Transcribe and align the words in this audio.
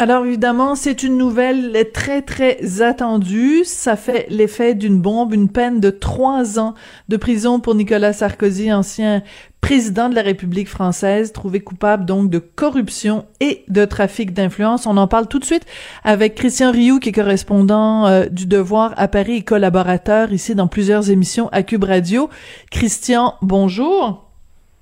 Alors 0.00 0.24
évidemment, 0.24 0.76
c'est 0.76 1.02
une 1.02 1.18
nouvelle 1.18 1.76
très 1.92 2.22
très 2.22 2.80
attendue. 2.80 3.64
Ça 3.66 3.96
fait 3.96 4.26
l'effet 4.30 4.74
d'une 4.74 4.98
bombe, 4.98 5.34
une 5.34 5.50
peine 5.50 5.78
de 5.78 5.90
trois 5.90 6.58
ans 6.58 6.72
de 7.10 7.18
prison 7.18 7.60
pour 7.60 7.74
Nicolas 7.74 8.14
Sarkozy, 8.14 8.72
ancien 8.72 9.22
président 9.60 10.08
de 10.08 10.14
la 10.14 10.22
République 10.22 10.70
française, 10.70 11.34
trouvé 11.34 11.60
coupable 11.60 12.06
donc 12.06 12.30
de 12.30 12.38
corruption 12.38 13.26
et 13.40 13.62
de 13.68 13.84
trafic 13.84 14.32
d'influence. 14.32 14.86
On 14.86 14.96
en 14.96 15.06
parle 15.06 15.28
tout 15.28 15.38
de 15.38 15.44
suite 15.44 15.66
avec 16.02 16.34
Christian 16.34 16.72
Rioux, 16.72 16.98
qui 16.98 17.10
est 17.10 17.12
correspondant 17.12 18.06
euh, 18.06 18.24
du 18.24 18.46
Devoir 18.46 18.94
à 18.96 19.06
Paris 19.06 19.34
et 19.34 19.42
collaborateur 19.42 20.32
ici 20.32 20.54
dans 20.54 20.66
plusieurs 20.66 21.10
émissions 21.10 21.50
à 21.52 21.62
Cube 21.62 21.84
Radio. 21.84 22.30
Christian, 22.70 23.34
bonjour. 23.42 24.30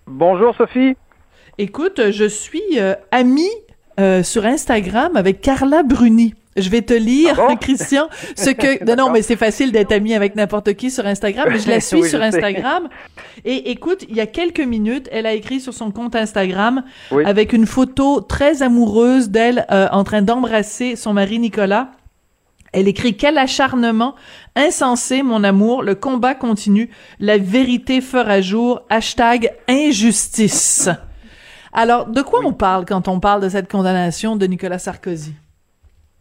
Bonjour 0.07 0.55
Sophie. 0.55 0.95
Écoute, 1.59 2.13
je 2.13 2.25
suis 2.29 2.79
euh, 2.79 2.95
ami 3.11 3.49
euh, 3.99 4.23
sur 4.23 4.47
Instagram 4.47 5.17
avec 5.17 5.41
Carla 5.41 5.83
Bruni. 5.83 6.35
Je 6.57 6.69
vais 6.71 6.83
te 6.83 6.95
lire, 6.95 7.39
ah 7.39 7.57
Christian, 7.61 8.09
ce 8.37 8.51
que... 8.51 8.85
non, 8.89 8.97
non, 8.97 9.13
mais 9.13 9.23
c'est 9.23 9.37
facile 9.37 9.73
d'être 9.73 9.93
ami 9.93 10.15
avec 10.15 10.35
n'importe 10.35 10.75
qui 10.75 10.91
sur 10.91 11.07
Instagram, 11.07 11.49
mais 11.51 11.59
je 11.59 11.69
la 11.69 11.81
suis 11.81 12.05
sur 12.05 12.21
Instagram. 12.21 12.89
Et 13.45 13.71
écoute, 13.71 14.05
il 14.09 14.17
y 14.17 14.21
a 14.21 14.27
quelques 14.27 14.61
minutes, 14.61 15.09
elle 15.13 15.27
a 15.27 15.33
écrit 15.33 15.61
sur 15.61 15.75
son 15.75 15.91
compte 15.91 16.17
Instagram 16.17 16.83
avec 17.25 17.53
une 17.53 17.67
photo 17.67 18.21
très 18.21 18.63
amoureuse 18.63 19.31
d'elle 19.31 19.67
euh, 19.71 19.89
en 19.93 20.05
train 20.05 20.23
d'embrasser 20.23 20.97
son 20.97 21.13
mari 21.13 21.39
Nicolas. 21.39 21.91
Elle 22.73 22.89
écrit 22.89 23.17
quel 23.17 23.39
acharnement 23.39 24.15
insensé, 24.55 25.23
mon 25.23 25.43
amour, 25.43 25.83
le 25.83 25.95
combat 25.95 26.35
continue, 26.35 26.91
la 27.19 27.39
vérité 27.39 28.01
fera 28.01 28.41
jour, 28.41 28.83
hashtag 28.91 29.53
injustice. 29.69 30.91
Alors, 31.73 32.07
de 32.07 32.23
quoi 32.23 32.41
on 32.45 32.53
parle 32.53 32.85
quand 32.85 33.09
on 33.09 33.21
parle 33.21 33.43
de 33.43 33.49
cette 33.49 33.71
condamnation 33.71 34.37
de 34.37 34.47
Nicolas 34.47 34.79
Sarkozy? 34.79 35.35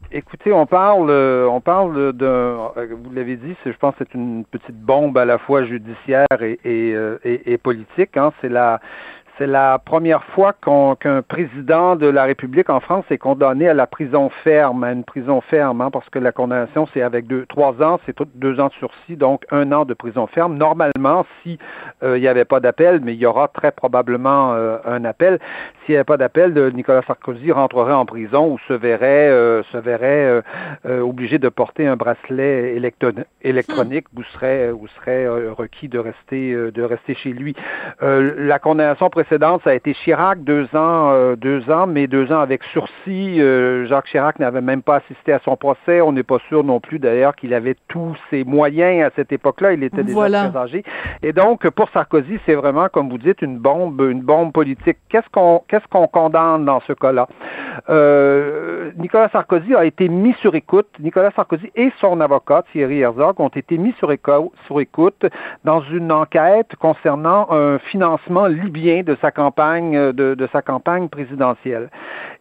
Écoutez, 0.09 0.53
on 0.53 0.65
parle, 0.65 1.11
on 1.11 1.59
parle 1.59 2.13
de, 2.13 2.25
euh, 2.25 2.87
vous 3.03 3.13
l'avez 3.13 3.35
dit, 3.35 3.55
je 3.65 3.71
pense 3.77 3.93
que 3.95 4.05
c'est 4.05 4.13
une 4.13 4.45
petite 4.45 4.79
bombe 4.79 5.17
à 5.17 5.25
la 5.25 5.37
fois 5.37 5.65
judiciaire 5.65 6.27
et, 6.41 6.59
et, 6.63 6.93
euh, 6.95 7.19
et 7.23 7.57
politique. 7.57 8.15
Hein. 8.15 8.31
C'est 8.39 8.47
la, 8.47 8.79
c'est 9.37 9.47
la 9.47 9.77
première 9.77 10.23
fois 10.23 10.53
qu'un 10.53 11.21
président 11.21 11.95
de 11.95 12.07
la 12.07 12.23
République 12.23 12.69
en 12.69 12.79
France 12.79 13.05
est 13.11 13.17
condamné 13.17 13.69
à 13.69 13.73
la 13.73 13.85
prison 13.85 14.29
ferme, 14.43 14.83
à 14.83 14.91
une 14.91 15.03
prison 15.03 15.41
ferme, 15.41 15.81
hein, 15.81 15.91
parce 15.91 16.09
que 16.09 16.17
la 16.17 16.31
condamnation, 16.31 16.87
c'est 16.93 17.01
avec 17.03 17.27
deux, 17.27 17.45
trois 17.45 17.81
ans, 17.83 17.99
c'est 18.05 18.17
deux 18.35 18.59
ans 18.59 18.67
de 18.67 18.73
sursis, 18.73 19.15
donc 19.15 19.45
un 19.51 19.71
an 19.71 19.85
de 19.85 19.93
prison 19.93 20.25
ferme. 20.27 20.57
Normalement, 20.57 21.25
si 21.43 21.59
euh, 22.03 22.17
il 22.17 22.21
n'y 22.21 22.27
avait 22.27 22.45
pas 22.45 22.59
d'appel, 22.59 23.01
mais 23.03 23.13
il 23.13 23.19
y 23.19 23.25
aura 23.25 23.47
très 23.47 23.71
probablement 23.71 24.53
euh, 24.53 24.77
un 24.85 25.05
appel, 25.05 25.39
s'il 25.85 25.93
n'y 25.93 25.97
avait 25.97 26.03
pas 26.03 26.17
d'appel, 26.17 26.53
Nicolas 26.73 27.03
Sarkozy 27.05 27.51
rentrerait 27.51 27.93
en 27.93 28.05
prison 28.05 28.53
ou 28.53 28.59
se 28.67 28.73
verrait, 28.73 29.29
euh, 29.29 29.61
se 29.71 29.77
verrait 29.77 30.41
obligé 30.85 31.37
de 31.37 31.49
porter 31.49 31.87
un 31.87 31.95
bracelet 31.95 32.75
électronique 33.41 34.05
ou 34.15 34.23
serait, 34.23 34.71
ou 34.71 34.87
serait 34.87 35.27
requis 35.27 35.87
de 35.87 35.99
rester, 35.99 36.53
de 36.71 36.83
rester 36.83 37.13
chez 37.15 37.31
lui. 37.31 37.55
la 38.01 38.59
condamnation 38.59 39.09
précédente 39.09 39.26
ça 39.29 39.71
a 39.71 39.73
été 39.73 39.93
Chirac, 39.93 40.43
deux 40.43 40.65
ans, 40.73 41.11
euh, 41.11 41.35
deux 41.35 41.69
ans, 41.69 41.87
mais 41.87 42.07
deux 42.07 42.31
ans 42.31 42.39
avec 42.39 42.63
sursis. 42.65 43.41
Euh, 43.41 43.85
Jacques 43.85 44.07
Chirac 44.07 44.39
n'avait 44.39 44.61
même 44.61 44.81
pas 44.81 44.97
assisté 44.97 45.33
à 45.33 45.39
son 45.43 45.57
procès. 45.57 46.01
On 46.01 46.11
n'est 46.11 46.23
pas 46.23 46.39
sûr 46.47 46.63
non 46.63 46.79
plus 46.79 46.99
d'ailleurs 46.99 47.35
qu'il 47.35 47.53
avait 47.53 47.75
tous 47.87 48.15
ses 48.29 48.43
moyens 48.43 49.05
à 49.05 49.09
cette 49.15 49.31
époque-là. 49.31 49.73
Il 49.73 49.83
était 49.83 50.03
déjà 50.03 50.49
très 50.49 50.57
âgé. 50.57 50.83
Et 51.23 51.33
donc, 51.33 51.69
pour 51.71 51.89
Sarkozy, 51.89 52.39
c'est 52.45 52.55
vraiment, 52.55 52.87
comme 52.89 53.09
vous 53.09 53.17
dites, 53.17 53.41
une 53.41 53.57
bombe, 53.57 54.01
une 54.01 54.21
bombe 54.21 54.53
politique. 54.53 54.97
Qu'est-ce 55.09 55.29
qu'on, 55.31 55.61
qu'est-ce 55.67 55.87
qu'on 55.89 56.07
condamne 56.07 56.65
dans 56.65 56.79
ce 56.81 56.93
cas-là? 56.93 57.27
Euh, 57.89 58.91
Nicolas 58.97 59.29
Sarkozy 59.29 59.75
a 59.75 59.85
été 59.85 60.07
mis 60.09 60.33
sur 60.41 60.55
écoute. 60.55 60.87
Nicolas 60.99 61.31
Sarkozy 61.35 61.69
et 61.75 61.91
son 61.99 62.21
avocat 62.21 62.63
Thierry 62.71 63.01
Herzog 63.01 63.39
ont 63.39 63.49
été 63.49 63.77
mis 63.77 63.93
sur, 63.99 64.11
sur 64.65 64.79
écoute 64.79 65.25
dans 65.63 65.81
une 65.81 66.11
enquête 66.11 66.75
concernant 66.79 67.47
un 67.51 67.77
financement 67.79 68.47
libyen 68.47 69.03
de 69.03 69.16
sa 69.21 69.31
campagne, 69.31 69.95
euh, 69.95 70.13
de, 70.13 70.47
sa 70.51 70.61
campagne 70.61 71.09
présidentielle. 71.09 71.89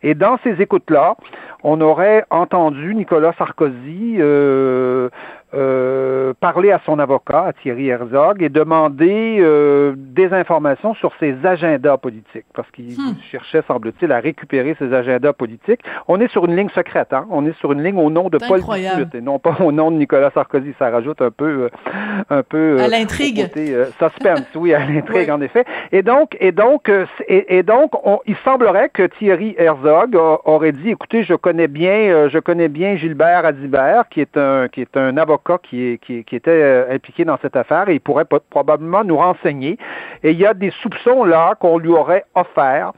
Et 0.02 0.14
dans 0.14 0.38
ces 0.44 0.60
écoutes-là, 0.60 1.16
on 1.62 1.80
aurait 1.80 2.24
entendu 2.30 2.94
Nicolas 2.94 3.32
Sarkozy 3.38 4.16
euh, 4.18 5.08
euh, 5.54 6.34
parler 6.40 6.72
à 6.72 6.80
son 6.84 6.98
avocat, 6.98 7.44
à 7.44 7.52
Thierry 7.52 7.88
Herzog, 7.88 8.42
et 8.42 8.48
demander 8.48 9.36
euh, 9.38 9.94
des 9.96 10.32
informations 10.32 10.92
sur 10.94 11.12
ses 11.20 11.36
agendas 11.44 11.98
politiques, 11.98 12.46
parce 12.52 12.68
qu'il 12.72 12.96
hmm. 12.98 13.14
cherchait, 13.30 13.62
semble-t-il, 13.68 14.10
à 14.10 14.18
récupérer 14.18 14.74
ses 14.76 14.92
agendas 14.92 15.32
politiques. 15.32 15.80
On 16.08 16.20
est 16.20 16.26
sur 16.32 16.46
une 16.46 16.56
ligne 16.56 16.68
secrète, 16.70 17.12
hein? 17.12 17.26
on 17.30 17.46
est 17.46 17.56
sur 17.60 17.72
une 17.72 17.84
ligne 17.84 17.96
au 17.96 18.10
nom 18.10 18.28
de 18.28 18.38
Paul 18.38 18.60
Bismuth, 18.60 19.14
et 19.14 19.20
non 19.20 19.38
pas 19.38 19.56
au 19.60 19.70
nom 19.70 19.92
de 19.92 19.98
Nicolas 19.98 20.32
Sarkozy. 20.34 20.74
Ça 20.80 20.90
rajoute 20.90 21.22
un 21.22 21.30
peu, 21.30 21.70
euh, 21.70 22.24
un 22.28 22.42
peu 22.42 22.80
à 22.80 22.88
l'intrigue, 22.88 23.48
suspense, 23.52 24.48
oui, 24.56 24.74
à 24.74 24.84
l'intrigue 24.84 25.30
en 25.30 25.40
effet. 25.40 25.64
Et 25.92 26.02
donc, 26.02 26.36
et 26.40 26.50
donc, 26.50 26.90
et, 27.28 27.62
donc, 27.62 27.92
il 28.26 28.36
semblerait 28.44 28.88
que 28.88 29.04
Thierry 29.04 29.54
Herzog 29.58 30.16
aurait 30.44 30.72
dit, 30.72 30.90
écoutez, 30.90 31.22
je 31.22 31.34
connais 31.34 31.68
bien, 31.68 32.28
je 32.28 32.38
connais 32.40 32.68
bien 32.68 32.96
Gilbert 32.96 33.46
Adibert, 33.46 34.08
qui 34.08 34.20
est 34.20 34.36
un, 34.36 34.66
qui 34.66 34.80
est 34.80 34.96
un 34.96 35.16
avocat 35.16 35.35
qui, 35.62 35.98
qui, 36.00 36.36
était 36.36 36.50
euh, 36.50 36.94
impliqué 36.94 37.24
dans 37.24 37.38
cette 37.40 37.56
affaire 37.56 37.88
et 37.88 37.94
il 37.94 38.00
pourrait 38.00 38.26
probablement 38.50 39.04
nous 39.04 39.16
renseigner. 39.16 39.78
Et 40.22 40.32
il 40.32 40.38
y 40.38 40.46
a 40.46 40.54
des 40.54 40.72
soupçons 40.82 41.24
là 41.24 41.54
qu'on 41.58 41.78
lui 41.78 41.90
aurait 41.90 42.24
offert. 42.34 42.92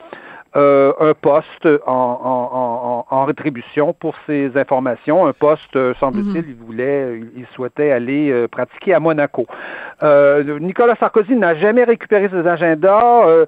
Euh, 0.56 0.94
un 0.98 1.12
poste 1.12 1.68
en, 1.86 3.24
rétribution 3.26 3.92
pour 3.92 4.14
ces 4.26 4.50
informations, 4.56 5.26
un 5.26 5.34
poste, 5.34 5.76
euh, 5.76 5.92
semble-t-il, 6.00 6.42
mhm. 6.42 6.44
il 6.48 6.54
voulait, 6.54 7.20
il 7.36 7.46
souhaitait 7.54 7.90
aller 7.90 8.46
pratiquer 8.50 8.94
à 8.94 8.98
Monaco. 8.98 9.46
Nicolas 10.02 10.96
Sarkozy 10.96 11.36
n'a 11.36 11.54
jamais 11.54 11.84
récupéré 11.84 12.30
ses 12.30 12.48
agendas. 12.48 13.44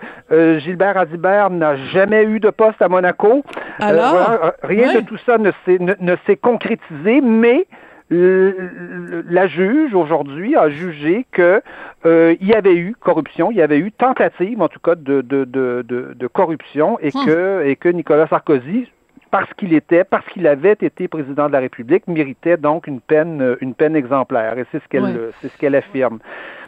Gilbert 0.58 0.98
Adibert 0.98 1.48
n'a 1.48 1.76
jamais 1.76 2.24
eu 2.24 2.38
de 2.38 2.50
poste 2.50 2.82
à 2.82 2.88
Monaco. 2.88 3.44
Alors, 3.78 4.52
rien 4.62 4.94
de 4.94 5.00
tout 5.00 5.18
ça 5.24 5.38
ne 5.38 6.16
s'est 6.26 6.36
concrétisé, 6.36 7.22
mais 7.22 7.66
la 8.10 9.46
juge 9.46 9.94
aujourd'hui 9.94 10.56
a 10.56 10.68
jugé 10.68 11.26
que 11.30 11.62
euh, 12.06 12.34
il 12.40 12.48
y 12.48 12.54
avait 12.54 12.74
eu 12.74 12.96
corruption, 12.98 13.50
il 13.50 13.56
y 13.58 13.62
avait 13.62 13.78
eu 13.78 13.92
tentative 13.92 14.60
en 14.60 14.68
tout 14.68 14.80
cas 14.80 14.96
de, 14.96 15.20
de, 15.20 15.44
de, 15.44 15.84
de, 15.84 16.26
corruption 16.26 16.98
et 17.00 17.08
hmm. 17.08 17.26
que 17.26 17.64
et 17.66 17.76
que 17.76 17.88
Nicolas 17.88 18.26
Sarkozy 18.26 18.88
parce 19.30 19.52
qu'il 19.54 19.74
était, 19.74 20.02
parce 20.02 20.26
qu'il 20.26 20.46
avait 20.46 20.72
été 20.72 21.06
président 21.06 21.46
de 21.46 21.52
la 21.52 21.60
République, 21.60 22.06
méritait 22.08 22.56
donc 22.56 22.88
une 22.88 23.00
peine, 23.00 23.56
une 23.60 23.74
peine 23.74 23.94
exemplaire. 23.94 24.58
Et 24.58 24.66
c'est 24.72 24.82
ce 24.82 24.88
qu'elle, 24.88 25.30
c'est 25.40 25.48
ce 25.48 25.56
qu'elle 25.56 25.76
affirme. 25.76 26.18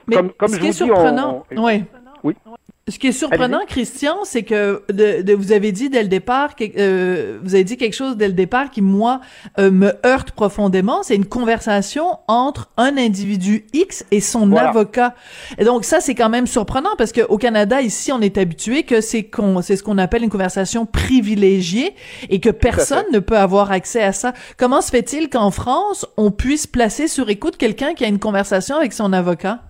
Mais 0.07 0.17
comme, 0.17 0.31
comme 0.31 0.49
ce 0.49 0.57
je 0.57 0.61
qui 0.61 0.69
est 0.69 0.73
surprenant, 0.73 1.45
oui. 1.57 1.85
Oui. 2.23 2.37
Ce 2.89 2.99
qui 2.99 3.07
est 3.07 3.13
surprenant, 3.13 3.61
Christian, 3.65 4.25
c'est 4.25 4.43
que 4.43 4.83
de, 4.93 5.33
vous 5.35 5.53
avez 5.53 5.71
dit 5.71 5.89
dès 5.89 6.03
le 6.03 6.09
départ, 6.09 6.57
que, 6.57 6.65
euh, 6.77 7.39
vous 7.41 7.55
avez 7.55 7.63
dit 7.63 7.77
quelque 7.77 7.95
chose 7.95 8.17
dès 8.17 8.27
le 8.27 8.33
départ 8.33 8.71
qui 8.73 8.83
moi 8.83 9.21
euh, 9.61 9.71
me 9.71 9.93
heurte 10.05 10.33
profondément. 10.33 11.05
C'est 11.05 11.15
une 11.15 11.27
conversation 11.27 12.19
entre 12.27 12.71
un 12.77 12.99
individu 12.99 13.67
X 13.73 14.05
et 14.11 14.21
son 14.21 14.51
avocat. 14.57 15.15
Et 15.59 15.65
donc 15.65 15.85
ça, 15.85 16.01
c'est 16.01 16.17
quand 16.17 16.29
même 16.29 16.49
surprenant 16.49 16.91
parce 16.99 17.13
qu'au 17.13 17.39
Canada, 17.39 17.81
ici, 17.81 18.11
on 18.11 18.21
est 18.21 18.37
habitué 18.37 18.83
que 18.83 19.01
c'est 19.01 19.23
qu'on, 19.23 19.63
c'est 19.63 19.77
ce 19.77 19.85
qu'on 19.85 19.99
appelle 19.99 20.25
une 20.25 20.31
conversation 20.31 20.85
privilégiée 20.85 21.95
et 22.31 22.41
que 22.41 22.51
personne 22.51 23.07
ne 23.13 23.21
peut 23.21 23.39
avoir 23.39 23.71
accès 23.71 24.03
à 24.03 24.13
ça. 24.13 24.33
Comment 24.57 24.81
se 24.81 24.91
fait-il 24.91 25.31
qu'en 25.31 25.53
France, 25.53 26.05
on 26.17 26.33
puisse 26.33 26.67
placer 26.67 27.07
sur 27.07 27.31
écoute 27.31 27.59
quelqu'un 27.59 27.95
qui 27.95 28.05
a 28.05 28.09
une 28.09 28.19
conversation 28.19 28.75
avec 28.75 28.93
son 28.93 29.13
avocat? 29.13 29.61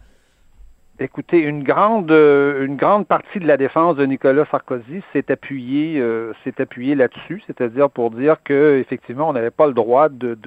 Écoutez, 1.03 1.39
une 1.39 1.65
grande, 1.65 2.13
euh, 2.13 2.65
une 2.65 2.77
grande 2.77 3.09
partie 3.09 3.41
de 3.41 3.47
la 3.47 3.57
défense 3.57 3.97
de 3.97 4.07
Nicolas 4.07 4.45
Sarkozy 4.53 5.03
s'est 5.13 5.33
appuyée, 5.33 5.99
euh, 6.01 6.33
s'est 6.45 6.61
appuyée 6.61 6.95
là-dessus, 6.95 7.43
c'est-à-dire 7.49 7.91
pour 7.91 8.13
dire 8.13 8.37
que 8.45 8.79
effectivement, 8.79 9.29
on 9.29 9.33
n'avait 9.33 9.51
pas 9.51 9.67
le 9.67 9.73
droit 9.73 10.09
de, 10.09 10.39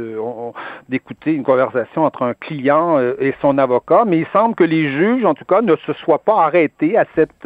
d'écouter 0.87 1.33
une 1.33 1.43
conversation 1.43 2.05
entre 2.05 2.23
un 2.23 2.33
client 2.33 2.97
euh, 2.97 3.15
et 3.19 3.33
son 3.41 3.57
avocat, 3.57 4.05
mais 4.07 4.19
il 4.19 4.27
semble 4.31 4.55
que 4.55 4.63
les 4.63 4.87
juges, 4.87 5.25
en 5.25 5.33
tout 5.33 5.43
cas, 5.43 5.61
ne 5.61 5.75
se 5.75 5.91
soient 5.91 6.23
pas 6.23 6.43
arrêtés 6.43 6.97
à 6.97 7.05
cette, 7.15 7.45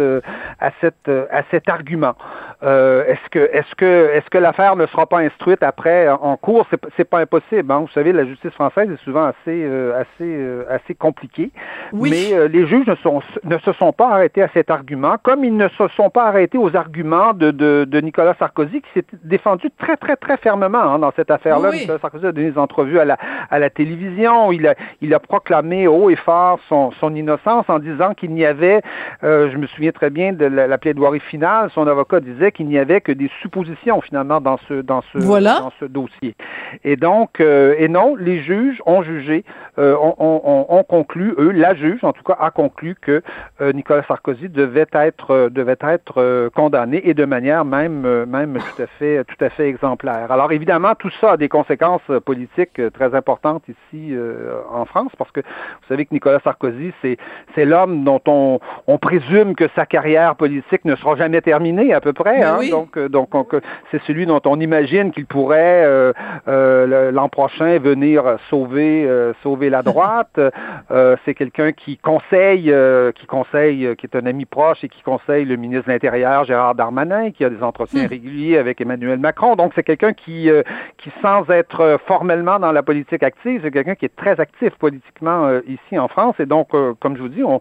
à 0.60 0.70
cette, 0.80 1.10
à 1.10 1.42
cet 1.50 1.68
argument. 1.68 2.14
est-ce 2.62 3.30
que, 3.32 3.40
est-ce 3.40 3.74
que, 3.74 4.10
est-ce 4.14 4.30
que 4.30 4.38
l'affaire 4.38 4.76
ne 4.76 4.86
sera 4.86 5.08
pas 5.08 5.20
instruite 5.20 5.64
après 5.64 6.08
en 6.10 6.38
cours? 6.38 6.68
C'est, 6.70 6.80
c'est 6.96 7.10
pas 7.10 7.22
impossible. 7.22 7.72
Hein? 7.72 7.80
Vous 7.80 7.94
savez, 7.94 8.12
la 8.12 8.26
justice 8.26 8.52
française 8.52 8.92
est 8.92 9.04
souvent 9.04 9.26
assez, 9.26 9.66
assez, 9.96 10.46
assez 10.70 10.94
compliquée, 10.94 11.50
mais 11.92 12.48
les 12.48 12.68
juges 12.68 12.86
ne 12.86 12.99
sont, 13.04 13.22
ne 13.44 13.58
se 13.60 13.74
sont 13.74 13.94
pas 13.94 14.10
arrêtés 14.10 14.42
à 14.42 14.50
cet 14.54 14.70
argument, 14.70 15.16
comme 15.22 15.44
ils 15.44 15.56
ne 15.56 15.68
se 15.70 15.88
sont 15.90 16.10
pas 16.10 16.26
arrêtés 16.26 16.58
aux 16.58 16.76
arguments 16.76 17.34
de, 17.34 17.52
de, 17.52 17.86
de 17.88 18.02
Nicolas 18.02 18.36
Sarkozy, 18.38 18.82
qui 18.82 18.90
s'est 18.94 19.06
défendu 19.24 19.70
très, 19.78 19.98
très, 19.98 20.16
très 20.16 20.38
fermement 20.38 20.80
hein, 20.80 21.00
dans 21.00 21.12
cette 21.16 21.32
affaire-là. 21.32 21.72
Nicolas 21.72 22.00
Sarkozy 22.00 22.26
a 22.26 22.32
donné 22.32 22.52
des 22.52 22.58
entrevues 22.58 23.00
à 23.00 23.06
la, 23.06 23.18
à 23.50 23.60
la 23.60 23.70
télévision. 23.70 24.52
Il 24.52 24.68
a, 24.68 24.76
il 25.02 25.14
a 25.14 25.20
proclamé 25.20 25.88
haut 25.88 26.10
et 26.10 26.16
fort 26.16 26.60
son, 26.68 26.92
son 27.00 27.16
innocence 27.16 27.66
en 27.68 27.80
disant 27.80 28.14
qu'il 28.14 28.32
n'y 28.32 28.46
avait, 28.46 28.82
euh, 29.24 29.50
je 29.52 29.58
me 29.58 29.68
souviens 29.68 29.92
très 29.92 30.10
bien 30.10 30.34
de 30.34 30.46
la, 30.46 30.78
plaidoirie 30.78 31.20
finale, 31.20 31.70
son 31.74 31.88
avocat 31.88 32.20
disait 32.20 32.52
qu'il 32.52 32.68
n'y 32.68 32.78
avait 32.78 33.02
que 33.02 33.12
des 33.12 33.30
suppositions 33.42 34.02
finalement 34.02 34.40
dans 34.40 34.58
ce, 34.68 34.82
dans 34.82 35.02
ce, 35.14 35.18
dans 35.18 35.72
ce 35.80 35.86
dossier. 35.86 36.36
Et 36.84 36.96
donc, 36.96 37.40
euh, 37.40 37.76
et 37.78 37.88
non, 37.88 38.16
les 38.16 38.42
juges 38.42 38.82
ont 38.86 39.04
jugé, 39.04 39.44
euh, 39.78 39.96
ont, 39.96 40.16
ont, 40.20 40.66
ont, 40.70 40.84
conclu, 40.84 41.34
eux, 41.38 41.52
la 41.52 41.76
juge 41.76 42.04
en 42.04 42.14
tout 42.14 42.24
cas 42.24 42.38
a 42.40 42.52
conclu 42.52 42.89
que 42.96 43.22
euh, 43.62 43.74
Nicolas 43.74 44.04
Sarkozy 44.08 44.50
devait 44.50 44.88
être, 44.94 45.50
devait 45.50 45.78
être 45.82 46.50
condamné 46.56 47.02
et 47.08 47.14
de 47.14 47.26
manière 47.26 47.66
même, 47.66 48.26
même 48.26 48.58
tout 48.58 48.82
à 48.82 48.88
fait, 48.88 49.24
tout 49.26 49.44
à 49.44 49.50
fait 49.50 49.68
exemplaire. 49.68 50.32
Alors 50.32 50.52
évidemment, 50.52 50.94
tout 50.96 51.12
ça 51.22 51.32
a 51.32 51.38
des 51.38 51.50
conséquences 51.50 52.02
politiques 52.26 52.82
très 52.94 53.16
importantes 53.16 53.64
ici 53.68 54.16
en 54.72 54.86
France, 54.86 55.12
parce 55.18 55.32
que 55.32 55.42
vous 55.42 55.88
savez 55.88 56.06
que 56.06 56.14
Nicolas 56.14 56.40
Sarkozy, 56.44 56.94
c'est, 57.02 57.18
c'est 57.56 57.66
l'homme 57.66 58.04
dont 58.04 58.22
on, 58.28 58.60
on 58.88 58.98
présume 58.98 59.56
que 59.56 59.68
sa 59.76 59.86
carrière 59.86 60.36
politique 60.36 60.86
ne 60.86 60.96
sera 60.96 61.16
jamais 61.16 61.42
terminée 61.42 61.94
à 61.94 62.02
peu 62.02 62.14
près. 62.14 62.40
Ben 62.40 62.60
hein? 62.60 62.70
Donc, 62.70 62.98
donc 62.98 63.56
c'est 63.92 64.02
celui 64.04 64.26
dont 64.26 64.42
on 64.46 64.60
imagine 64.60 65.12
qu'il 65.12 65.26
pourrait 65.26 66.14
l'an 66.48 67.30
prochain 67.30 67.78
venir 67.80 68.38
sauver 68.50 68.90
euh, 69.20 69.34
sauver 69.44 69.70
la 69.70 69.84
droite. 69.84 70.40
Euh, 70.92 71.16
c'est 71.24 71.34
quelqu'un 71.34 71.72
qui 71.72 71.98
conseille, 71.98 72.69
euh, 72.72 73.12
qui 73.12 73.26
conseille, 73.26 73.96
qui 73.98 74.06
est 74.06 74.16
un 74.16 74.26
ami 74.26 74.46
proche 74.46 74.84
et 74.84 74.90
qui 74.90 75.02
conseille 75.02 75.46
le 75.46 75.56
ministre 75.56 75.88
de 75.88 75.94
l'Intérieur 75.94 76.44
Gérard 76.46 76.76
Darmanin, 76.76 77.32
qui 77.32 77.44
a 77.44 77.50
des 77.50 77.62
entretiens 77.64 78.06
hmm. 78.06 78.10
réguliers 78.10 78.58
avec 78.58 78.82
Emmanuel 78.82 79.20
Macron. 79.20 79.56
Donc 79.56 79.74
c'est 79.76 79.84
quelqu'un 79.84 80.14
qui 80.14 80.50
qui 80.98 81.12
sans 81.22 81.50
être 81.50 82.00
formellement 82.06 82.60
dans 82.60 82.72
la 82.72 82.84
politique 82.84 83.24
active, 83.24 83.62
c'est 83.64 83.72
quelqu'un 83.72 83.96
qui 83.96 84.06
est 84.06 84.16
très 84.16 84.40
actif 84.40 84.74
politiquement 84.76 85.60
ici 85.68 85.98
en 85.98 86.08
France. 86.08 86.36
Et 86.40 86.46
donc, 86.46 86.70
comme 87.00 87.16
je 87.16 87.22
vous 87.22 87.30
dis, 87.30 87.44
on, 87.44 87.60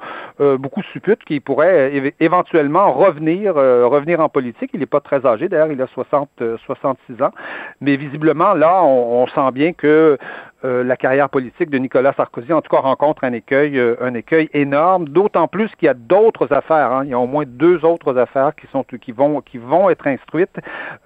beaucoup 0.56 0.82
supputent 0.92 1.24
qu'il 1.24 1.40
pourrait 1.40 2.12
éventuellement 2.20 2.92
revenir 2.92 3.54
revenir 3.54 4.20
en 4.20 4.28
politique. 4.28 4.70
Il 4.74 4.80
n'est 4.80 4.86
pas 4.86 5.00
très 5.00 5.24
âgé, 5.26 5.48
d'ailleurs, 5.48 5.72
il 5.72 5.80
a 5.82 5.86
60 5.86 6.28
66 6.64 7.22
ans, 7.22 7.32
mais 7.80 7.96
visiblement 7.96 8.54
là, 8.54 8.82
on, 8.82 9.22
on 9.22 9.26
sent 9.26 9.52
bien 9.52 9.72
que 9.72 10.18
euh, 10.64 10.82
la 10.82 10.96
carrière 10.96 11.28
politique 11.28 11.70
de 11.70 11.78
Nicolas 11.78 12.12
Sarkozy, 12.16 12.52
en 12.52 12.60
tout 12.60 12.74
cas, 12.74 12.80
rencontre 12.80 13.22
un 13.22 13.32
écueil, 13.32 13.78
euh, 13.78 13.94
un 14.00 14.14
écueil 14.14 14.50
énorme. 14.52 15.08
D'autant 15.08 15.46
plus 15.46 15.68
qu'il 15.76 15.86
y 15.86 15.88
a 15.88 15.94
d'autres 15.94 16.52
affaires. 16.52 16.90
Hein. 16.90 17.04
Il 17.04 17.10
y 17.10 17.14
a 17.14 17.18
au 17.18 17.28
moins 17.28 17.44
deux 17.46 17.84
autres 17.84 18.18
affaires 18.18 18.56
qui 18.56 18.66
sont 18.72 18.82
qui 18.82 19.12
vont 19.12 19.40
qui 19.40 19.58
vont 19.58 19.88
être 19.88 20.08
instruites. 20.08 20.56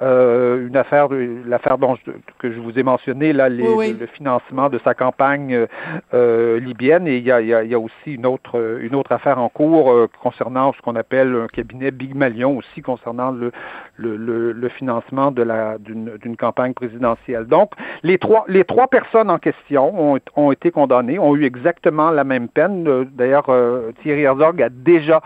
Euh, 0.00 0.66
une 0.66 0.76
affaire, 0.76 1.08
l'affaire 1.46 1.76
dont 1.76 1.98
que 2.38 2.50
je 2.50 2.60
vous 2.60 2.78
ai 2.78 2.82
mentionné 2.82 3.34
là, 3.34 3.50
Le, 3.50 4.06
financement 4.14 4.70
de 4.70 4.80
sa 4.84 4.94
campagne 4.94 5.66
libyenne, 6.12 7.06
et 7.06 7.18
il 7.18 7.24
y 7.24 7.30
a, 7.30 7.42
il 7.42 7.48
y 7.48 7.74
a, 7.74 7.78
aussi 7.78 8.14
une 8.14 8.24
autre 8.24 8.78
une 8.80 8.94
autre 8.94 9.12
affaire 9.12 9.38
en 9.38 9.48
cours 9.48 9.94
concernant 10.22 10.72
ce 10.72 10.80
qu'on 10.80 10.96
appelle 10.96 11.34
un 11.34 11.46
cabinet 11.46 11.90
Big 11.90 12.14
Malion 12.14 12.56
aussi 12.56 12.80
concernant 12.80 13.30
le 13.30 13.52
le, 13.96 14.16
le, 14.16 14.68
financement 14.70 15.30
de 15.30 15.42
la 15.42 15.76
d'une 15.78 16.36
campagne 16.38 16.72
présidentielle. 16.72 17.44
Donc 17.44 17.72
les 18.02 18.18
trois 18.18 18.44
les 18.48 18.64
trois 18.64 18.88
personnes 18.88 19.30
en 19.30 19.38
question 19.42 20.18
ont, 20.36 20.52
été 20.52 20.70
condamnés, 20.70 21.18
ont 21.18 21.36
eu 21.36 21.44
exactement 21.44 22.10
la 22.10 22.24
même 22.24 22.48
peine. 22.48 22.88
Euh, 22.88 23.04
d'ailleurs, 23.04 23.50
euh, 23.50 23.92
Thierry 24.02 24.22
Herzog 24.22 24.62
a 24.62 24.70
déjà 24.70 25.20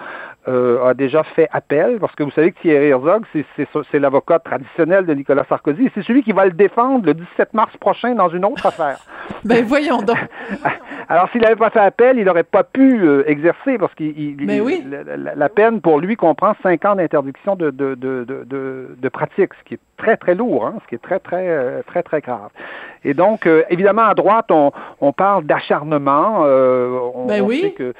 euh, 0.48 0.84
a 0.86 0.94
déjà 0.94 1.22
fait 1.22 1.48
appel, 1.52 1.98
parce 2.00 2.14
que 2.14 2.22
vous 2.22 2.30
savez 2.30 2.52
que 2.52 2.60
Thierry 2.60 2.88
Herzog, 2.88 3.24
c'est 3.32 3.98
l'avocat 3.98 4.38
traditionnel 4.38 5.06
de 5.06 5.14
Nicolas 5.14 5.44
Sarkozy, 5.48 5.86
et 5.86 5.92
c'est 5.94 6.02
celui 6.02 6.22
qui 6.22 6.32
va 6.32 6.44
le 6.46 6.52
défendre 6.52 7.06
le 7.06 7.14
17 7.14 7.54
mars 7.54 7.76
prochain 7.78 8.14
dans 8.14 8.28
une 8.28 8.44
autre 8.44 8.66
affaire. 8.66 8.98
ben 9.44 9.64
voyons 9.64 10.02
donc. 10.02 10.18
Alors 11.08 11.28
s'il 11.30 11.40
n'avait 11.40 11.56
pas 11.56 11.70
fait 11.70 11.80
appel, 11.80 12.18
il 12.18 12.24
n'aurait 12.24 12.42
pas 12.42 12.64
pu 12.64 13.08
exercer, 13.26 13.78
parce 13.78 13.94
que 13.94 14.04
ben 14.44 14.60
oui. 14.60 14.84
la, 15.36 15.48
peine 15.48 15.80
pour 15.80 16.00
lui 16.00 16.16
comprend 16.16 16.54
cinq 16.62 16.84
ans 16.84 16.96
d'interdiction 16.96 17.56
de, 17.56 17.70
de, 17.70 17.94
de, 17.94 18.24
de, 18.24 18.96
de 18.96 19.08
pratique, 19.08 19.50
ce 19.60 19.64
qui 19.68 19.74
est 19.74 19.80
très, 19.96 20.16
très 20.16 20.34
lourd, 20.34 20.66
hein, 20.66 20.74
ce 20.82 20.88
qui 20.88 20.94
est 20.96 21.02
très, 21.02 21.18
très, 21.18 21.82
très, 21.86 22.02
très 22.02 22.20
grave. 22.20 22.50
Et 23.06 23.14
donc, 23.14 23.46
euh, 23.46 23.62
évidemment, 23.70 24.02
à 24.02 24.14
droite, 24.14 24.46
on, 24.50 24.72
on 25.00 25.12
parle 25.12 25.44
d'acharnement. 25.44 26.42
Euh, 26.44 26.98
on, 27.14 27.26
ben 27.26 27.40
oui. 27.40 27.60
sait 27.60 27.70
que, 27.70 27.94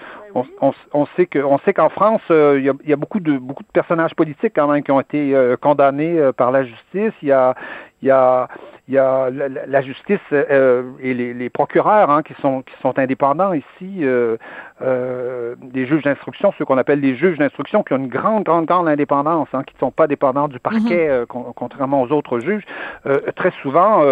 on, 0.60 0.72
on, 0.92 1.06
sait 1.16 1.26
que, 1.26 1.38
on 1.38 1.58
sait 1.58 1.72
qu'en 1.72 1.88
France, 1.88 2.20
euh, 2.30 2.56
il 2.58 2.64
y, 2.64 2.68
a, 2.68 2.74
y, 2.86 2.92
a, 2.92 2.96
beaucoup 2.96 3.20
de 3.20 3.38
beaucoup 3.38 3.62
de 3.62 3.68
personnages 3.72 4.14
politiques 4.14 4.52
quand 4.54 4.68
même 4.68 4.82
qui 4.82 4.90
ont 4.90 5.00
été 5.00 5.34
condamnés 5.60 6.18
par 6.36 6.50
la 6.50 6.64
justice. 6.64 7.12
Il 7.22 7.28
y 7.28 7.32
a, 7.32 7.54
il 8.02 8.08
y 8.08 8.10
a 8.10 8.48
il 8.88 8.94
y 8.94 8.98
a 8.98 9.30
la, 9.30 9.82
justice 9.82 10.20
euh, 10.32 10.92
et 11.00 11.12
les, 11.12 11.34
les 11.34 11.50
procureurs 11.50 12.08
hein, 12.08 12.22
qui 12.22 12.34
sont 12.34 12.62
qui 12.62 12.74
sont 12.80 12.96
indépendants 13.00 13.52
ici, 13.52 13.98
euh, 14.02 14.36
euh, 14.80 15.56
des 15.60 15.86
juges 15.86 16.04
d'instruction, 16.04 16.52
ceux 16.56 16.64
qu'on 16.64 16.78
appelle 16.78 17.00
les 17.00 17.16
juges 17.16 17.36
d'instruction, 17.36 17.82
qui 17.82 17.94
ont 17.94 17.96
une 17.96 18.06
grande 18.06 18.44
grande 18.44 18.66
grande 18.66 18.86
indépendance, 18.86 19.48
hein, 19.54 19.64
qui 19.66 19.74
ne 19.74 19.80
sont 19.80 19.90
pas 19.90 20.06
dépendants 20.06 20.46
du 20.46 20.60
parquet, 20.60 21.08
mhm. 21.08 21.10
euh, 21.10 21.26
contrairement 21.26 22.02
aux 22.02 22.12
autres 22.12 22.38
juges, 22.38 22.62
euh, 23.06 23.18
très 23.34 23.50
souvent 23.62 24.02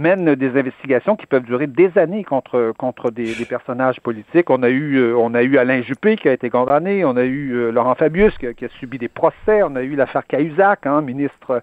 mènent 0.00 0.34
des 0.34 0.58
investigations 0.58 1.14
qui 1.14 1.26
peuvent 1.26 1.44
durer 1.44 1.66
des 1.66 1.96
années 1.96 2.24
contre 2.24 2.72
contre 2.76 3.10
des, 3.10 3.34
personnages 3.48 4.00
politiques. 4.00 4.50
On 4.50 4.62
a 4.62 4.70
eu 4.70 5.12
on 5.14 5.34
a 5.34 5.42
eu 5.42 5.58
Alain 5.58 5.82
Juppé 5.82 6.16
qui 6.16 6.28
a 6.28 6.32
été 6.32 6.50
condamné, 6.50 7.04
on 7.04 7.16
a 7.16 7.24
eu 7.24 7.70
Laurent 7.70 7.94
Fabius 7.94 8.36
qui, 8.38 8.52
qui, 8.54 8.64
a 8.64 8.68
subi 8.80 8.98
des 8.98 9.08
procès, 9.08 9.62
on 9.62 9.76
a 9.76 9.82
eu 9.82 9.94
l'affaire 9.94 10.26
Cahuzac, 10.26 10.86
hein, 10.86 11.02
ministre 11.02 11.60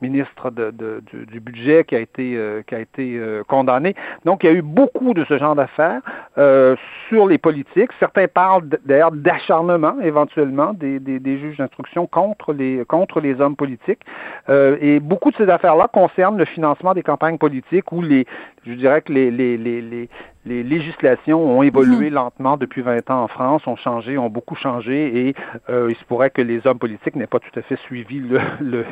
ministre 0.00 0.50
du, 0.50 1.40
budget 1.40 1.84
qui 1.84 1.94
a 1.94 2.00
été, 2.00 2.36
euh, 2.36 2.62
euh, 2.98 3.42
condamné. 3.44 3.94
Donc, 4.24 4.42
il 4.42 4.46
y 4.46 4.50
a 4.50 4.52
eu 4.52 4.62
beaucoup 4.62 5.14
de 5.14 5.24
ce 5.24 5.38
genre 5.38 5.54
d'affaires 5.54 6.00
euh, 6.38 6.76
sur 7.08 7.26
les 7.26 7.38
politiques. 7.38 7.90
Certains 7.98 8.28
parlent 8.28 8.68
d'ailleurs 8.84 9.12
d'acharnement 9.12 9.94
éventuellement 10.02 10.72
des, 10.74 11.00
juges 11.24 11.58
d'instruction 11.58 12.06
contre 12.06 12.52
les, 12.52 13.40
hommes 13.40 13.56
politiques. 13.56 14.00
et 14.48 15.00
beaucoup 15.00 15.30
de 15.30 15.36
ces 15.36 15.48
affaires-là 15.48 15.88
concernent 15.92 16.38
le 16.38 16.44
financement 16.44 16.94
des 16.94 17.02
campagnes 17.02 17.38
politiques 17.38 17.90
ou 17.92 18.02
les, 18.02 18.26
je 18.66 18.72
dirais 18.72 19.02
que 19.02 19.12
les, 19.12 19.30
les 19.30 20.08
législations 20.44 21.42
ont 21.42 21.62
évolué 21.62 22.08
mhm. 22.08 22.14
lentement 22.14 22.56
depuis 22.56 22.82
20 22.82 23.10
ans 23.10 23.22
en 23.22 23.28
France, 23.28 23.66
ont 23.66 23.76
changé, 23.76 24.18
ont 24.18 24.30
beaucoup 24.30 24.56
changé, 24.56 25.28
et 25.28 25.34
euh, 25.70 25.88
il 25.90 25.96
se 25.96 26.04
pourrait 26.04 26.30
que 26.30 26.42
les 26.42 26.66
hommes 26.66 26.78
politiques 26.78 27.16
n'aient 27.16 27.26
pas 27.26 27.40
tout 27.40 27.58
à 27.58 27.62
fait 27.62 27.76
suivi 27.76 28.20
le 28.20 28.40
le, 28.60 28.84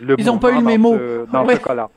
le, 0.00 0.14
Ils 0.18 0.26
n'ont 0.26 0.38
pas 0.38 0.52
eu 0.52 0.56
le 0.56 0.62
mémo. 0.62 0.96
dans 1.32 1.48
ce 1.48 1.56
cas-là. 1.56 1.88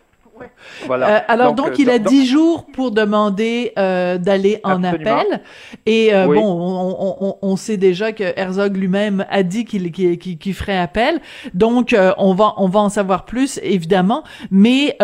Voilà. 0.86 1.08
Euh, 1.08 1.20
alors 1.28 1.54
donc, 1.54 1.70
euh, 1.70 1.76
il 1.80 1.90
a 1.90 2.00
dix 2.00 2.26
jours 2.26 2.66
pour 2.72 2.92
demander 2.92 3.74
euh, 3.78 4.18
d'aller 4.18 4.60
en 4.64 4.84
appel. 4.84 5.42
Et 5.86 6.14
euh, 6.14 6.26
bon, 6.26 6.44
on, 6.44 7.18
on, 7.22 7.38
on, 7.42 7.56
sait 7.56 7.78
déjà 7.78 8.12
que 8.12 8.24
Herzog 8.36 8.76
lui-même 8.76 9.26
a 9.30 9.44
dit 9.44 9.66
qu'il 9.66 9.92
qu'il 9.92 10.54
ferait 10.54 10.78
appel. 10.78 11.20
Donc 11.54 11.94
euh, 11.94 12.14
on 12.18 12.34
va 12.34 12.54
on 12.58 12.68
va 12.68 12.80
en 12.82 12.90
savoir 12.90 13.26
plus 13.26 13.60
évidemment. 13.64 14.24
Mais 14.52 14.98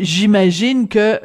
j'imagine 0.00 0.88
que 0.88 1.20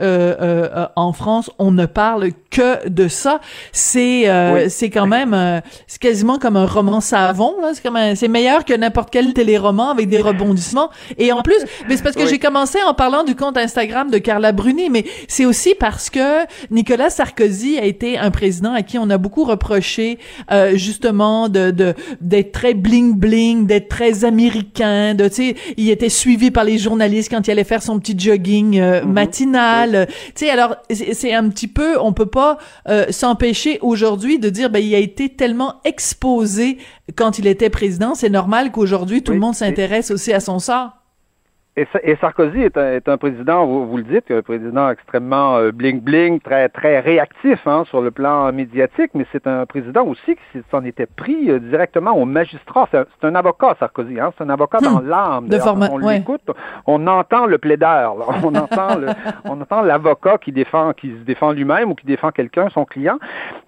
en 0.95 1.13
France 1.13 1.51
on 1.59 1.71
ne 1.71 1.85
parle 1.85 2.29
que 2.49 2.87
de 2.87 3.07
ça. 3.07 3.39
C'est 3.71 4.27
c'est 4.69 4.89
quand 4.89 5.07
même 5.07 5.61
c'est 5.87 6.01
quasiment 6.01 6.37
comme 6.37 6.57
un 6.57 6.65
roman 6.65 7.01
savon. 7.01 7.55
C'est 7.73 7.83
comme 7.83 7.99
c'est 8.15 8.27
meilleur 8.27 8.65
que 8.65 8.73
n'importe 8.73 9.09
quel 9.11 9.33
téléroman 9.33 9.89
avec 9.89 10.09
des 10.09 10.21
rebondissements. 10.21 10.89
Et 11.17 11.31
en 11.31 11.41
plus, 11.41 11.59
mais 11.87 11.97
c'est 11.97 12.03
parce 12.03 12.15
que 12.15 12.27
j'ai 12.27 12.39
commencé 12.39 12.79
en 12.83 12.93
parlant 12.93 13.23
du 13.23 13.35
compte 13.51 13.57
Instagram 13.57 14.09
de 14.09 14.17
Carla 14.17 14.51
Bruni, 14.51 14.89
mais 14.89 15.05
c'est 15.27 15.45
aussi 15.45 15.75
parce 15.77 16.09
que 16.09 16.45
Nicolas 16.69 17.09
Sarkozy 17.09 17.77
a 17.77 17.85
été 17.85 18.17
un 18.17 18.31
président 18.31 18.73
à 18.73 18.81
qui 18.81 18.97
on 18.97 19.09
a 19.09 19.17
beaucoup 19.17 19.43
reproché 19.43 20.19
euh, 20.51 20.75
justement 20.75 21.49
de 21.49 21.71
d'être 22.21 22.51
très 22.51 22.73
bling 22.73 23.15
bling, 23.15 23.65
d'être 23.65 23.89
très 23.89 24.23
américain, 24.25 25.15
de 25.15 25.27
tu 25.27 25.35
sais, 25.35 25.55
il 25.77 25.89
était 25.89 26.09
suivi 26.09 26.51
par 26.51 26.63
les 26.63 26.77
journalistes 26.77 27.31
quand 27.31 27.47
il 27.47 27.51
allait 27.51 27.63
faire 27.63 27.83
son 27.83 27.99
petit 27.99 28.17
jogging 28.17 28.79
euh, 28.79 29.03
mhm. 29.03 29.11
matinal. 29.11 30.07
Tu 30.35 30.45
sais, 30.45 30.49
alors 30.49 30.77
c'est 30.89 31.33
un 31.33 31.49
petit 31.49 31.67
peu, 31.67 31.99
on 31.99 32.13
peut 32.13 32.25
pas 32.25 32.57
euh, 32.87 33.05
s'empêcher 33.09 33.79
aujourd'hui 33.81 34.39
de 34.39 34.49
dire 34.49 34.69
ben 34.69 34.79
il 34.79 34.95
a 34.95 34.99
été 34.99 35.29
tellement 35.29 35.75
exposé 35.83 36.77
quand 37.15 37.39
il 37.39 37.47
était 37.47 37.69
président, 37.69 38.15
c'est 38.15 38.29
normal 38.29 38.71
qu'aujourd'hui 38.71 39.23
tout 39.23 39.33
le 39.33 39.39
monde 39.39 39.55
s'intéresse 39.55 40.11
aussi 40.11 40.31
à 40.31 40.39
son 40.39 40.59
sort. 40.59 41.00
Et, 41.77 42.15
Sarkozy 42.19 42.63
est 42.63 42.77
un, 42.77 42.91
est 42.91 43.07
un 43.07 43.17
président, 43.17 43.65
vous, 43.65 43.87
vous, 43.87 43.95
le 43.95 44.03
dites, 44.03 44.29
un 44.29 44.41
président 44.41 44.89
extrêmement 44.89 45.57
bling-bling, 45.69 46.35
euh, 46.35 46.39
très, 46.43 46.67
très 46.67 46.99
réactif 46.99 47.65
hein, 47.65 47.85
sur 47.85 48.01
le 48.01 48.11
plan 48.11 48.51
médiatique, 48.51 49.11
mais 49.13 49.25
c'est 49.31 49.47
un 49.47 49.65
président 49.65 50.03
aussi 50.05 50.35
qui 50.35 50.61
s'en 50.69 50.83
était 50.83 51.05
pris 51.05 51.49
euh, 51.49 51.59
directement 51.59 52.11
aux 52.11 52.25
magistrats. 52.25 52.89
C'est 52.91 53.25
un, 53.25 53.35
avocat, 53.35 53.77
Sarkozy, 53.79 54.19
hein, 54.19 54.33
c'est 54.37 54.43
un 54.43 54.49
avocat 54.49 54.79
dans 54.79 55.01
hmm. 55.01 55.07
l'âme. 55.07 55.47
on 55.93 55.97
l'écoute, 55.97 56.51
on 56.87 57.07
entend 57.07 57.45
le 57.45 57.57
plaideur, 57.57 58.15
on 58.43 58.53
entend 58.53 58.97
le, 58.97 59.07
on 59.45 59.61
entend 59.61 59.81
l'avocat 59.81 60.37
qui 60.39 60.51
défend, 60.51 60.91
qui 60.91 61.11
se 61.11 61.23
défend 61.23 61.53
lui-même 61.53 61.91
ou 61.91 61.95
qui 61.95 62.05
défend 62.05 62.31
quelqu'un, 62.31 62.67
son 62.69 62.83
client. 62.83 63.17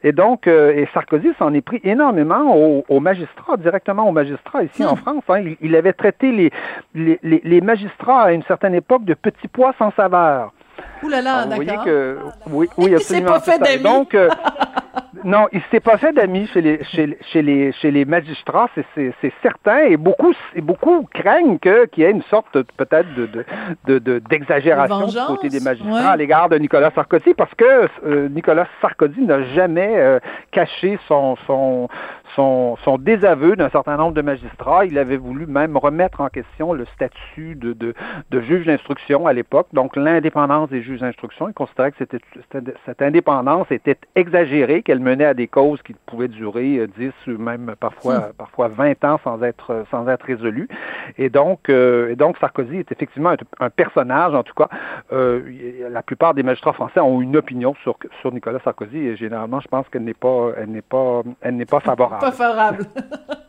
Et 0.04 0.12
donc, 0.12 0.48
euh, 0.48 0.74
et 0.76 0.90
Sarkozy 0.94 1.30
s'en 1.40 1.54
est 1.54 1.62
pris 1.62 1.80
énormément 1.86 2.54
aux, 2.54 3.00
magistrats, 3.00 3.56
directement 3.56 4.10
aux 4.10 4.12
magistrats 4.12 4.64
ici 4.64 4.84
en 4.84 4.96
hmm. 4.96 4.98
France. 4.98 5.24
Hein. 5.30 5.40
Il, 5.40 5.58
il, 5.62 5.76
avait 5.78 5.94
traité 5.94 6.34
les, 6.34 6.52
les, 6.94 7.18
les, 7.24 7.42
les 7.46 7.62
magistrats 7.62 7.93
à 8.08 8.32
une 8.32 8.44
certaine 8.44 8.76
époque 8.76 9.06
de 9.06 9.14
petits 9.14 9.48
pois 9.48 9.74
sans 9.78 9.92
saveur. 9.96 10.54
Ouh 11.04 11.10
là 11.10 11.22
là, 11.22 11.46
d'accord. 11.46 11.58
Vous 11.58 11.64
voyez 11.66 11.84
que 11.86 12.18
oui, 12.50 12.70
oui 12.78 12.96
absolument. 12.96 13.34
pas 13.34 13.40
fait. 13.40 13.78
Donc 13.80 14.14
euh, 14.14 14.30
non, 15.24 15.48
il 15.52 15.62
s'est 15.72 15.80
pas 15.80 15.98
fait 15.98 16.14
d'amis 16.14 16.48
chez 16.48 16.62
les 16.62 16.84
chez, 16.84 17.18
chez 17.22 17.42
les 17.42 17.72
chez 17.74 17.92
les 17.92 18.06
magistrats, 18.06 18.70
c'est 18.96 19.34
certain, 19.42 19.80
et 19.80 19.98
beaucoup 19.98 20.34
beaucoup 20.62 21.08
craignent 21.14 21.60
qu'il 21.60 21.88
y 21.98 22.04
ait 22.04 22.12
une 22.12 22.24
sorte 22.24 22.62
peut-être 22.78 23.14
de 23.16 23.46
de, 23.86 24.00
de, 24.00 24.20
d'exagération 24.20 25.08
du 25.08 25.18
côté 25.28 25.50
des 25.50 25.60
magistrats 25.60 26.12
à 26.12 26.18
l'égard 26.18 26.50
de 26.50 26.58
Nicolas 26.58 26.92
Sarkozy, 26.92 27.34
parce 27.34 27.54
que 27.56 27.88
euh, 28.06 28.30
Nicolas 28.30 28.68
Sarkozy 28.82 29.22
n'a 29.22 29.44
jamais 29.56 29.94
euh, 29.98 30.20
caché 30.52 30.98
son 31.08 31.36
son 31.48 31.88
son, 32.36 32.78
son 32.84 32.98
désaveu 32.98 33.56
d'un 33.56 33.70
certain 33.70 33.96
nombre 33.96 34.14
de 34.14 34.22
magistrats. 34.22 34.86
Il 34.86 34.98
avait 34.98 35.18
voulu 35.18 35.46
même 35.46 35.78
remettre 35.78 36.22
en 36.22 36.30
question 36.30 36.74
le 36.74 36.86
statut 36.96 37.54
de, 37.56 37.74
de, 37.74 37.94
de 38.32 38.42
juge 38.42 38.66
d'instruction 38.66 39.28
à 39.28 39.34
l'époque, 39.34 39.68
donc 39.74 39.96
l'indépendance 39.96 40.70
des 40.70 40.82
juges 40.82 41.02
d'instruction. 41.02 41.48
Il 41.48 41.54
considérait 41.54 41.92
que 41.92 42.04
cette 42.86 43.02
indépendance 43.02 43.70
était 43.72 43.98
exagérée, 44.16 44.82
qu'elle 44.82 45.00
menait 45.00 45.13
à 45.22 45.34
des 45.34 45.48
causes 45.48 45.82
qui 45.82 45.94
pouvaient 46.06 46.28
durer 46.28 46.88
10 46.98 47.12
euh, 47.28 47.36
ou 47.36 47.38
même 47.38 47.76
parfois, 47.80 48.20
hmm. 48.20 48.34
parfois 48.38 48.68
20 48.70 49.04
ans 49.06 49.20
sans 49.24 49.42
être, 49.44 49.86
sans 49.92 50.08
être 50.08 50.26
résolues. 50.26 50.68
Et 51.18 51.30
donc, 51.30 51.70
euh, 51.70 52.10
et 52.10 52.16
donc 52.16 52.38
Sarkozy 52.40 52.78
est 52.78 52.92
effectivement 52.92 53.36
un, 53.60 53.70
personnage, 53.70 54.34
en 54.34 54.44
tout 54.44 54.54
cas. 54.54 54.70
Euh, 55.12 55.42
la 55.92 56.02
plupart 56.02 56.34
des 56.34 56.44
magistrats 56.44 56.74
français 56.74 57.00
ont 57.00 57.22
une 57.22 57.38
opinion 57.38 57.76
sur, 57.84 57.98
sur 58.22 58.32
Nicolas 58.32 58.60
Sarkozy 58.64 58.98
et 58.98 59.16
généralement, 59.16 59.60
je 59.60 59.68
pense 59.68 59.88
qu'elle 59.90 60.04
n'est 60.04 60.14
pas, 60.14 60.52
elle 60.58 60.70
n'est 60.70 60.82
pas, 60.82 61.22
elle 61.42 61.56
n'est 61.56 61.66
pas 61.66 61.80
favorable 61.80 62.24
pas 62.24 62.32
favorable. 62.32 62.86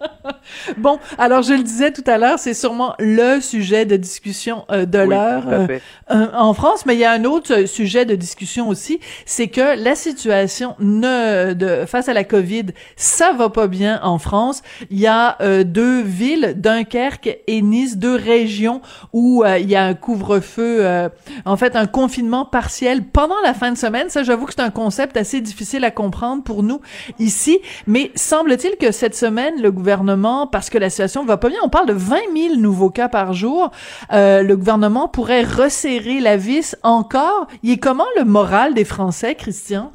bon, 0.76 0.98
alors 1.18 1.42
je 1.42 1.54
le 1.54 1.62
disais 1.62 1.92
tout 1.92 2.04
à 2.06 2.18
l'heure, 2.18 2.38
c'est 2.38 2.54
sûrement 2.54 2.94
le 2.98 3.40
sujet 3.40 3.84
de 3.86 3.96
discussion 3.96 4.64
euh, 4.70 4.86
de 4.86 4.98
l'heure 4.98 5.44
euh, 5.48 5.66
euh, 6.10 6.26
en 6.34 6.54
France, 6.54 6.86
mais 6.86 6.94
il 6.94 7.00
y 7.00 7.04
a 7.04 7.12
un 7.12 7.24
autre 7.24 7.66
sujet 7.66 8.04
de 8.04 8.14
discussion 8.14 8.68
aussi, 8.68 9.00
c'est 9.26 9.48
que 9.48 9.82
la 9.82 9.94
situation 9.94 10.74
ne, 10.80 11.53
de, 11.54 11.84
face 11.86 12.08
à 12.08 12.14
la 12.14 12.24
COVID, 12.24 12.66
ça 12.96 13.32
va 13.32 13.48
pas 13.48 13.66
bien 13.66 14.00
en 14.02 14.18
France. 14.18 14.62
Il 14.90 14.98
y 14.98 15.06
a 15.06 15.36
deux 15.64 16.02
villes, 16.02 16.54
Dunkerque 16.56 17.38
et 17.46 17.62
Nice, 17.62 17.96
deux 17.96 18.16
régions 18.16 18.80
où 19.12 19.44
il 19.58 19.68
y 19.68 19.76
a 19.76 19.84
un 19.84 19.94
couvre-feu, 19.94 21.08
en 21.44 21.56
fait 21.56 21.76
un 21.76 21.86
confinement 21.86 22.44
partiel 22.44 23.04
pendant 23.04 23.40
la 23.44 23.54
fin 23.54 23.72
de 23.72 23.78
semaine. 23.78 24.08
Ça, 24.10 24.22
j'avoue 24.22 24.46
que 24.46 24.54
c'est 24.54 24.62
un 24.62 24.70
concept 24.70 25.16
assez 25.16 25.40
difficile 25.40 25.84
à 25.84 25.90
comprendre 25.90 26.42
pour 26.42 26.62
nous 26.62 26.80
ici, 27.18 27.58
mais 27.86 28.10
semble-t-il 28.14 28.76
que 28.76 28.92
cette 28.92 29.14
semaine, 29.14 29.60
le 29.60 29.70
gouvernement 29.70 30.46
parce 30.46 30.70
que 30.70 30.78
la 30.78 30.90
situation 30.90 31.24
va 31.24 31.36
pas 31.36 31.48
bien. 31.48 31.58
On 31.62 31.68
parle 31.68 31.86
de 31.86 31.92
20 31.92 32.16
000 32.34 32.56
nouveaux 32.56 32.90
cas 32.90 33.08
par 33.08 33.32
jour. 33.32 33.70
Euh, 34.12 34.42
le 34.42 34.56
gouvernement 34.56 35.08
pourrait 35.08 35.42
resserrer 35.42 36.20
la 36.20 36.36
vis 36.36 36.76
encore. 36.82 37.46
Il 37.62 37.80
comment 37.80 38.06
le 38.16 38.24
moral 38.24 38.74
des 38.74 38.84
Français, 38.84 39.34
Christian? 39.34 39.92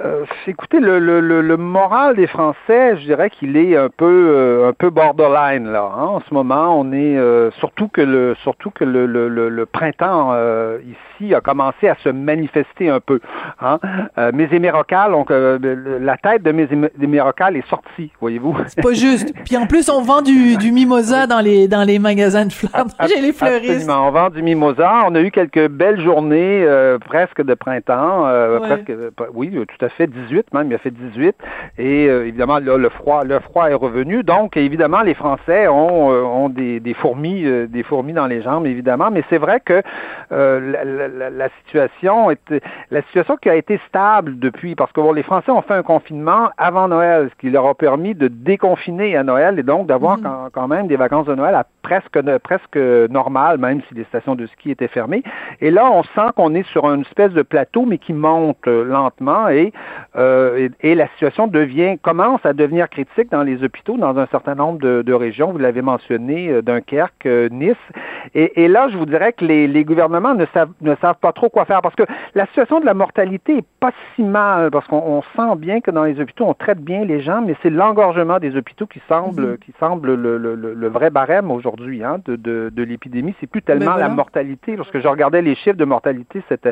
Euh, 0.00 0.24
écoutez, 0.48 0.80
le, 0.80 0.98
le, 0.98 1.20
le, 1.20 1.56
moral 1.56 2.16
des 2.16 2.26
Français, 2.26 2.96
je 2.96 3.04
dirais 3.04 3.30
qu'il 3.30 3.56
est 3.56 3.76
un 3.76 3.88
peu 3.88 4.28
euh, 4.34 4.68
un 4.68 4.72
peu 4.72 4.90
borderline 4.90 5.70
là. 5.70 5.88
Hein. 5.96 6.06
En 6.06 6.20
ce 6.20 6.34
moment, 6.34 6.80
on 6.80 6.90
est 6.90 7.16
euh, 7.16 7.52
surtout 7.60 7.86
que 7.86 8.00
le 8.00 8.34
surtout 8.42 8.70
que 8.70 8.82
le, 8.82 9.06
le, 9.06 9.28
le 9.28 9.66
printemps 9.66 10.32
euh, 10.32 10.78
ici 10.82 11.32
a 11.32 11.40
commencé 11.40 11.86
à 11.86 11.94
se 12.02 12.08
manifester 12.08 12.88
un 12.88 12.98
peu. 12.98 13.20
Hein. 13.60 13.78
mes 14.32 14.52
émérocales, 14.52 15.12
donc 15.12 15.30
la 15.30 16.16
tête 16.16 16.42
de 16.42 16.50
mes 16.50 16.68
émérocales 17.00 17.56
est 17.56 17.68
sortie, 17.68 18.10
voyez-vous. 18.20 18.56
C'est 18.66 18.82
pas 18.82 18.94
juste. 18.94 19.32
Puis 19.44 19.56
en 19.56 19.66
plus, 19.66 19.88
on 19.88 20.02
vend 20.02 20.22
du, 20.22 20.56
du 20.56 20.72
mimosa 20.72 21.28
dans 21.28 21.40
les 21.40 21.68
dans 21.68 21.84
les 21.84 22.00
magasins 22.00 22.46
de 22.46 22.52
fleurs. 22.52 22.86
J'ai 23.08 23.20
les 23.20 23.32
fleuristes. 23.32 23.70
Absolument, 23.70 24.08
on 24.08 24.10
vend 24.10 24.30
du 24.30 24.42
mimosa. 24.42 25.04
On 25.06 25.14
a 25.14 25.20
eu 25.20 25.30
quelques 25.30 25.68
belles 25.68 26.00
journées 26.00 26.66
presque 27.06 27.42
de 27.42 27.54
printemps, 27.54 28.24
presque 28.60 28.92
oui, 29.32 29.50
tout 29.52 29.83
a 29.84 29.88
fait 29.88 30.06
18 30.06 30.52
même, 30.52 30.70
il 30.70 30.74
a 30.74 30.78
fait 30.78 30.90
18. 30.90 31.36
Et 31.78 32.08
euh, 32.08 32.26
évidemment, 32.26 32.58
là, 32.58 32.76
le 32.76 32.88
froid, 32.88 33.24
le 33.24 33.38
froid 33.40 33.68
est 33.68 33.74
revenu. 33.74 34.22
Donc, 34.22 34.56
évidemment, 34.56 35.02
les 35.02 35.14
Français 35.14 35.68
ont, 35.68 36.12
euh, 36.12 36.22
ont 36.22 36.48
des, 36.48 36.80
des 36.80 36.94
fourmis, 36.94 37.44
euh, 37.44 37.66
des 37.66 37.82
fourmis 37.82 38.12
dans 38.12 38.26
les 38.26 38.42
jambes, 38.42 38.66
évidemment. 38.66 39.10
Mais 39.10 39.24
c'est 39.28 39.38
vrai 39.38 39.60
que 39.60 39.82
la, 40.30 40.84
la, 40.84 41.30
la, 41.30 41.48
situation 41.64 42.30
est, 42.30 42.54
la 42.90 43.02
situation 43.02 43.36
qui 43.36 43.48
a 43.48 43.54
été 43.54 43.80
stable 43.88 44.38
depuis, 44.38 44.74
parce 44.74 44.90
que 44.92 45.00
bon, 45.00 45.12
les 45.12 45.22
Français 45.22 45.50
ont 45.50 45.62
fait 45.62 45.74
un 45.74 45.82
confinement 45.82 46.50
avant 46.56 46.88
Noël, 46.88 47.30
ce 47.30 47.40
qui 47.40 47.50
leur 47.50 47.66
a 47.66 47.74
permis 47.74 48.14
de 48.14 48.28
déconfiner 48.28 49.16
à 49.16 49.22
Noël 49.22 49.58
et 49.58 49.62
donc 49.62 49.86
d'avoir 49.86 50.18
mm-hmm. 50.18 50.22
quand, 50.22 50.48
quand, 50.52 50.68
même 50.68 50.86
des 50.86 50.96
vacances 50.96 51.26
de 51.26 51.34
Noël 51.34 51.54
à 51.54 51.66
presque 51.82 52.18
presque 52.42 52.76
normales, 53.10 53.58
même 53.58 53.80
si 53.88 53.94
les 53.94 54.04
stations 54.04 54.34
de 54.34 54.46
ski 54.46 54.70
étaient 54.70 54.88
fermées. 54.88 55.22
Et 55.60 55.70
là, 55.70 55.90
on 55.92 56.02
sent 56.02 56.32
qu'on 56.34 56.54
est 56.54 56.66
sur 56.70 56.90
une 56.90 57.02
espèce 57.02 57.32
de 57.32 57.42
plateau, 57.42 57.84
mais 57.86 57.98
qui 57.98 58.12
monte 58.12 58.66
lentement 58.66 59.48
et 59.48 59.72
euh, 60.16 60.68
et, 60.80 60.94
la 60.94 61.08
situation 61.08 61.46
devient 61.46 61.98
commence 62.00 62.44
à 62.44 62.52
devenir 62.52 62.88
critique 62.88 63.30
dans 63.30 63.42
les 63.42 63.64
hôpitaux 63.64 63.96
dans 63.96 64.16
un 64.16 64.26
certain 64.26 64.54
nombre 64.54 64.78
de, 64.78 65.12
régions. 65.12 65.52
Vous 65.52 65.58
l'avez 65.58 65.82
mentionné, 65.82 66.48
euh, 66.48 66.62
Dunkerque, 66.62 67.26
euh, 67.26 67.48
Nice. 67.50 67.76
Et, 68.34 68.68
là, 68.68 68.88
je 68.88 68.96
vous 68.96 69.06
dirais 69.06 69.32
que 69.32 69.44
les, 69.44 69.84
gouvernements 69.84 70.34
ne 70.34 70.46
savent, 70.54 70.72
ne 70.80 70.94
savent 70.96 71.18
pas 71.20 71.32
trop 71.32 71.48
quoi 71.48 71.64
faire 71.66 71.82
parce 71.82 71.94
que 71.94 72.04
la 72.34 72.46
situation 72.46 72.80
de 72.80 72.86
la 72.86 72.94
mortalité 72.94 73.58
est 73.58 73.66
pas 73.80 73.92
si 74.14 74.22
mal 74.22 74.70
parce 74.70 74.86
qu'on 74.86 75.22
sent 75.36 75.56
bien 75.56 75.80
que 75.80 75.90
dans 75.90 76.04
les 76.04 76.18
hôpitaux, 76.20 76.46
on 76.46 76.54
traite 76.54 76.80
bien 76.80 77.04
les 77.04 77.20
gens, 77.20 77.42
mais 77.42 77.54
c'est 77.62 77.70
l'engorgement 77.70 78.38
des 78.38 78.56
hôpitaux 78.56 78.86
qui 78.86 79.00
semble, 79.08 79.42
mhm. 79.42 79.58
qui 79.58 79.72
semble 79.78 80.14
le, 80.14 80.38
le, 80.38 80.54
le, 80.54 80.88
vrai 80.88 81.10
barème 81.10 81.50
aujourd'hui 81.50 82.02
hein, 82.02 82.18
de, 82.24 82.36
de, 82.36 82.70
de 82.72 82.82
l'épidémie. 82.82 83.34
C'est 83.40 83.46
plus 83.46 83.62
tellement 83.62 83.96
la 83.96 84.08
mortalité. 84.08 84.76
Lorsque 84.76 84.98
je 84.98 85.08
regardais 85.08 85.42
les 85.42 85.54
chiffres 85.54 85.76
de 85.76 85.84
mortalité 85.84 86.42
cette, 86.48 86.68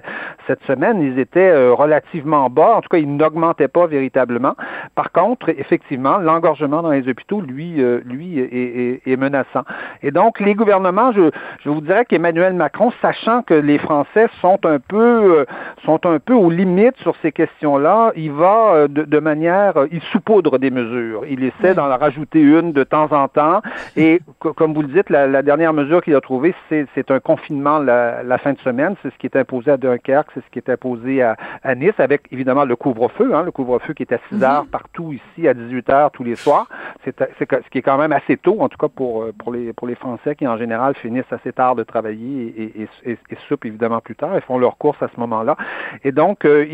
cette 0.46 0.62
semaine, 0.64 1.02
ils 1.02 1.18
étaient 1.18 1.68
relativement 1.68 2.48
bas. 2.48 2.76
En 2.76 2.80
tout 2.80 2.88
ils 2.98 3.16
n'augmentait 3.16 3.68
pas 3.68 3.86
véritablement. 3.86 4.54
Par 4.94 5.12
contre, 5.12 5.48
effectivement, 5.50 6.18
l'engorgement 6.18 6.82
dans 6.82 6.90
les 6.90 7.08
hôpitaux, 7.08 7.40
lui, 7.40 7.82
euh, 7.82 8.00
lui 8.04 8.38
est, 8.38 9.16
menaçant. 9.16 9.62
Et 10.02 10.10
donc, 10.10 10.40
les 10.40 10.54
gouvernements, 10.54 11.12
je, 11.12 11.30
vous 11.64 11.80
dirais 11.80 12.04
qu'Emmanuel 12.04 12.54
Macron, 12.54 12.92
sachant 13.00 13.42
que 13.42 13.54
les 13.54 13.78
Français 13.78 14.28
sont 14.40 14.58
un 14.64 14.78
peu, 14.78 15.40
euh, 15.40 15.44
sont 15.84 16.04
un 16.06 16.18
peu 16.18 16.34
aux 16.34 16.50
limites 16.50 16.96
sur 16.98 17.14
ces 17.22 17.32
questions-là, 17.32 18.12
il 18.16 18.32
va 18.32 18.74
euh, 18.74 18.88
de, 18.88 19.18
manière, 19.18 19.74
il 19.90 20.00
saupoudre 20.12 20.58
des 20.58 20.70
mesures. 20.70 21.22
Il 21.28 21.44
essaie 21.44 21.74
d'en 21.74 21.88
rajouter 21.96 22.40
une 22.40 22.72
de 22.72 22.84
temps 22.84 23.12
en 23.12 23.28
temps. 23.28 23.62
Et 23.96 24.20
comme 24.38 24.74
vous 24.74 24.82
le 24.82 24.88
dites, 24.88 25.10
la, 25.10 25.42
dernière 25.42 25.72
mesure 25.72 26.02
qu'il 26.02 26.14
a 26.14 26.20
trouvée, 26.20 26.54
c'est 26.68 27.10
un 27.10 27.20
confinement 27.20 27.78
la, 27.78 28.22
la, 28.22 28.38
fin 28.38 28.52
de 28.52 28.58
semaine. 28.58 28.94
C'est 29.02 29.12
ce 29.12 29.18
qui 29.18 29.26
est 29.26 29.36
imposé 29.36 29.70
à 29.70 29.76
Dunkerque, 29.76 30.30
c'est 30.34 30.40
ce 30.40 30.50
qui 30.50 30.58
est 30.58 30.70
imposé 30.70 31.22
à, 31.22 31.36
à 31.62 31.74
Nice, 31.74 31.98
avec 31.98 32.22
évidemment 32.30 32.64
le 32.64 32.76
couvre-feu 32.82 33.22
Hein, 33.32 33.42
le 33.44 33.50
couvre-feu 33.50 33.94
qui 33.94 34.02
est 34.02 34.12
à 34.12 34.18
6 34.28 34.36
mhm. 34.36 34.42
heures 34.42 34.66
partout 34.70 35.12
ici, 35.12 35.48
à 35.48 35.54
18 35.54 35.90
heures 35.90 36.10
tous 36.10 36.24
les 36.24 36.36
soirs. 36.36 36.66
C'est 37.04 37.14
ce 37.38 37.68
qui 37.70 37.78
est 37.78 37.82
quand 37.82 37.98
même 37.98 38.12
assez 38.12 38.36
tôt, 38.36 38.56
en 38.60 38.68
tout 38.68 38.78
cas 38.78 38.88
pour, 38.88 39.22
euh, 39.22 39.32
pour, 39.36 39.52
les, 39.52 39.72
pour 39.72 39.86
les 39.86 39.94
Français 39.94 40.34
qui, 40.34 40.46
en 40.46 40.56
général, 40.56 40.94
finissent 40.96 41.32
assez 41.32 41.52
tard 41.52 41.74
de 41.74 41.82
travailler 41.82 42.54
et, 42.56 42.88
et, 43.04 43.12
et, 43.12 43.36
soupent 43.48 43.64
évidemment 43.64 44.00
plus 44.00 44.14
tard. 44.16 44.30
Ils 44.34 44.42
font 44.42 44.58
leurs 44.58 44.76
courses 44.76 45.02
à 45.02 45.08
ce 45.14 45.18
moment-là. 45.20 45.56
Et 46.04 46.12
donc, 46.12 46.44
euh, 46.44 46.66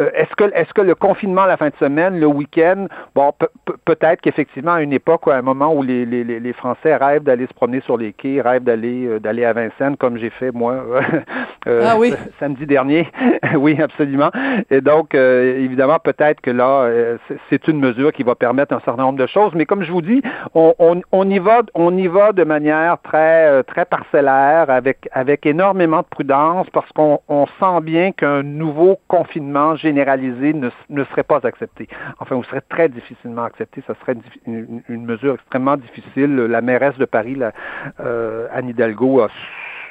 euh, 0.00 0.10
est-ce 0.14 0.34
que, 0.36 0.44
est-ce 0.54 0.72
que 0.72 0.82
le 0.82 0.94
confinement 0.94 1.46
la 1.46 1.56
fin 1.56 1.68
de 1.68 1.76
semaine, 1.76 2.18
le 2.20 2.26
week-end, 2.26 2.86
bon, 3.14 3.32
peut-être 3.84 4.20
qu'effectivement, 4.20 4.72
à 4.72 4.82
une 4.82 4.92
époque, 4.92 5.28
à 5.28 5.36
un 5.36 5.42
moment 5.42 5.74
où 5.74 5.82
les, 5.82 6.04
les, 6.04 6.24
les 6.24 6.52
Français 6.52 6.96
rêvent 6.96 7.24
d'aller 7.24 7.46
se 7.46 7.54
promener 7.54 7.80
sur 7.80 7.96
les 7.96 8.12
quais, 8.12 8.40
rêvent 8.40 8.64
d'aller 8.64 9.18
d'aller 9.20 9.44
à 9.44 9.52
Vincennes, 9.52 9.96
comme 9.96 10.18
j'ai 10.18 10.30
fait 10.30 10.52
moi 10.52 10.84
ah 11.66 11.96
oui. 11.98 12.12
samedi 12.38 12.66
dernier. 12.66 13.08
oui, 13.56 13.80
absolument. 13.80 14.30
Et 14.70 14.80
donc, 14.80 15.14
évidemment, 15.42 15.98
peut-être 15.98 16.40
que 16.40 16.50
là, 16.50 16.90
c'est 17.50 17.68
une 17.68 17.78
mesure 17.78 18.12
qui 18.12 18.22
va 18.22 18.34
permettre 18.34 18.74
un 18.74 18.80
certain 18.80 19.02
nombre 19.02 19.18
de 19.18 19.26
choses, 19.26 19.52
mais 19.54 19.66
comme 19.66 19.82
je 19.82 19.92
vous 19.92 20.02
dis, 20.02 20.22
on, 20.54 21.30
y 21.30 21.38
va, 21.38 21.62
on 21.74 21.96
y 21.96 22.06
va 22.06 22.32
de 22.32 22.44
manière 22.44 22.98
très, 23.02 23.62
très 23.64 23.84
parcellaire, 23.84 24.70
avec, 24.70 25.08
avec 25.12 25.46
énormément 25.46 26.00
de 26.00 26.06
prudence, 26.06 26.68
parce 26.70 26.90
qu'on 26.92 27.20
on 27.28 27.46
sent 27.46 27.80
bien 27.82 28.12
qu'un 28.12 28.42
nouveau 28.42 28.98
confinement 29.08 29.76
généralisé 29.76 30.54
ne, 30.54 31.04
serait 31.04 31.22
pas 31.22 31.40
accepté. 31.44 31.88
Enfin, 32.18 32.36
ou 32.36 32.44
serait 32.44 32.62
très 32.68 32.88
difficilement 32.88 33.44
accepté. 33.44 33.82
Ça 33.86 33.94
serait 34.00 34.16
une, 34.46 34.82
une 34.88 35.04
mesure 35.04 35.34
extrêmement 35.34 35.76
difficile. 35.76 36.36
La 36.36 36.60
mairesse 36.60 36.96
de 36.98 37.04
Paris, 37.04 37.36
euh, 38.00 38.46
Anne 38.52 38.68
Hidalgo, 38.68 39.20
a 39.20 39.28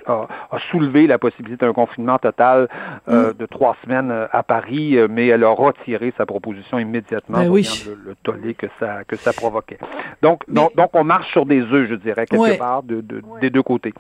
a, 0.08 0.28
soulevé 0.72 1.08
la 1.08 1.18
possibilité 1.18 1.66
d'un 1.66 1.74
confinement 1.74 2.18
total 2.18 2.68
euh, 3.08 3.32
mm. 3.32 3.34
de 3.34 3.46
trois 3.46 3.76
semaines 3.84 4.12
euh, 4.12 4.28
à 4.32 4.44
Paris, 4.44 4.98
euh, 4.98 5.08
mais 5.10 5.28
elle 5.28 5.44
a 5.44 5.50
retiré 5.50 6.14
sa 6.18 6.26
proposition 6.26 6.80
immédiatement 6.80 7.40
ben 7.40 7.50
oui. 7.50 7.68
le, 7.88 8.10
le, 8.10 8.16
tollé 8.24 8.54
que 8.54 8.68
ça 8.80 9.04
que 9.06 9.16
ça 9.16 9.34
provoquait. 9.34 9.80
Donc, 10.22 10.44
donc, 10.48 10.76
donc, 10.76 10.90
on 10.94 11.04
marche 11.04 11.32
sur 11.32 11.46
des 11.46 11.62
œufs, 11.62 11.90
je 11.90 11.96
dirais, 11.96 12.26
quelque 12.26 12.58
part 12.58 12.84
de, 12.84 13.02
de, 13.02 13.22
des 13.42 13.50
deux 13.50 13.64
côtés. 13.64 13.94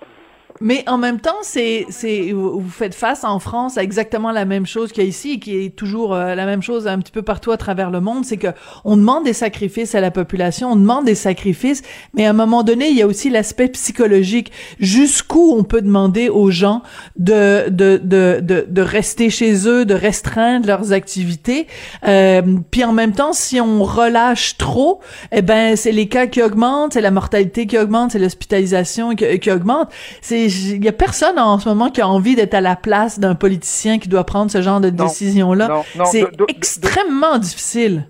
Mais 0.62 0.88
en 0.88 0.98
même 0.98 1.20
temps, 1.20 1.36
c'est, 1.42 1.86
c'est, 1.90 2.32
vous 2.32 2.64
faites 2.70 2.96
face 2.96 3.26
en 3.26 3.40
France 3.40 3.78
à 3.78 3.84
exactement 3.84 4.32
la 4.32 4.46
même 4.46 4.66
chose 4.66 4.94
qu'il 4.94 5.04
y 5.04 5.06
a 5.06 5.10
ici 5.10 5.38
qui 5.42 5.58
est 5.58 5.76
toujours 5.76 6.14
euh, 6.14 6.34
la 6.34 6.46
même 6.46 6.62
chose 6.62 6.88
un 6.88 6.98
petit 7.00 7.12
peu 7.12 7.24
partout 7.24 7.52
à 7.52 7.58
travers 7.58 7.92
le 7.92 8.00
monde, 8.00 8.24
c'est 8.24 8.38
que 8.38 8.48
on 8.86 8.96
demande 8.96 9.26
des 9.26 9.34
sacrifices 9.34 9.96
à 9.96 10.00
la 10.00 10.12
population, 10.12 10.72
on 10.72 10.78
demande 10.78 11.04
des 11.04 11.16
sacrifices, 11.16 11.82
mais 12.14 12.26
à 12.26 12.30
un 12.30 12.34
moment 12.34 12.64
donné, 12.64 12.88
il 12.88 12.96
y 12.96 13.02
a 13.02 13.08
aussi 13.08 13.30
l'aspect 13.30 13.68
psychologique. 13.68 14.54
Jusqu'où 14.80 15.54
on 15.58 15.66
peut 15.66 15.82
demander 15.82 16.30
aux 16.30 16.52
gens 16.52 16.84
de, 17.18 17.68
de, 17.70 18.00
de, 18.02 18.40
de, 18.42 18.66
de 18.66 18.82
rester 18.82 19.30
chez 19.30 19.68
eux, 19.68 19.84
de 19.84 19.94
restreindre 19.94 20.68
leurs 20.68 20.94
activités, 20.94 21.68
euh, 22.08 22.42
puis 22.72 22.86
en 22.86 22.94
même 22.94 23.12
temps, 23.12 23.34
si 23.34 23.60
on 23.60 23.84
relâche 23.84 24.56
trop, 24.56 25.02
eh 25.34 25.42
ben, 25.42 25.76
c'est 25.76 25.92
les 25.92 26.08
cas 26.08 26.28
qui 26.28 26.42
augmentent, 26.42 26.94
c'est 26.94 27.02
la 27.02 27.12
mortalité 27.12 27.68
qui 27.68 27.78
augmente, 27.78 28.12
c'est 28.12 28.20
l'hospitalisation 28.20 29.16
qui, 29.16 29.38
qui 29.40 29.52
augmente. 29.52 29.90
C'est 30.22 30.45
il 30.48 30.84
y 30.84 30.88
a 30.88 30.94
personne 30.94 31.40
en 31.40 31.60
ce 31.60 31.70
moment 31.70 31.90
qui 31.90 32.02
a 32.02 32.08
envie 32.08 32.36
d'être 32.36 32.54
à 32.54 32.62
la 32.62 32.76
place 32.76 33.20
d'un 33.20 33.36
politicien 33.36 34.00
qui 34.00 34.10
doit 34.10 34.24
prendre 34.24 34.52
ce 34.52 34.62
genre 34.62 34.82
de 34.82 34.90
décision-là. 34.90 35.84
C'est 36.06 36.26
extrêmement 36.48 37.38
difficile. 37.38 38.08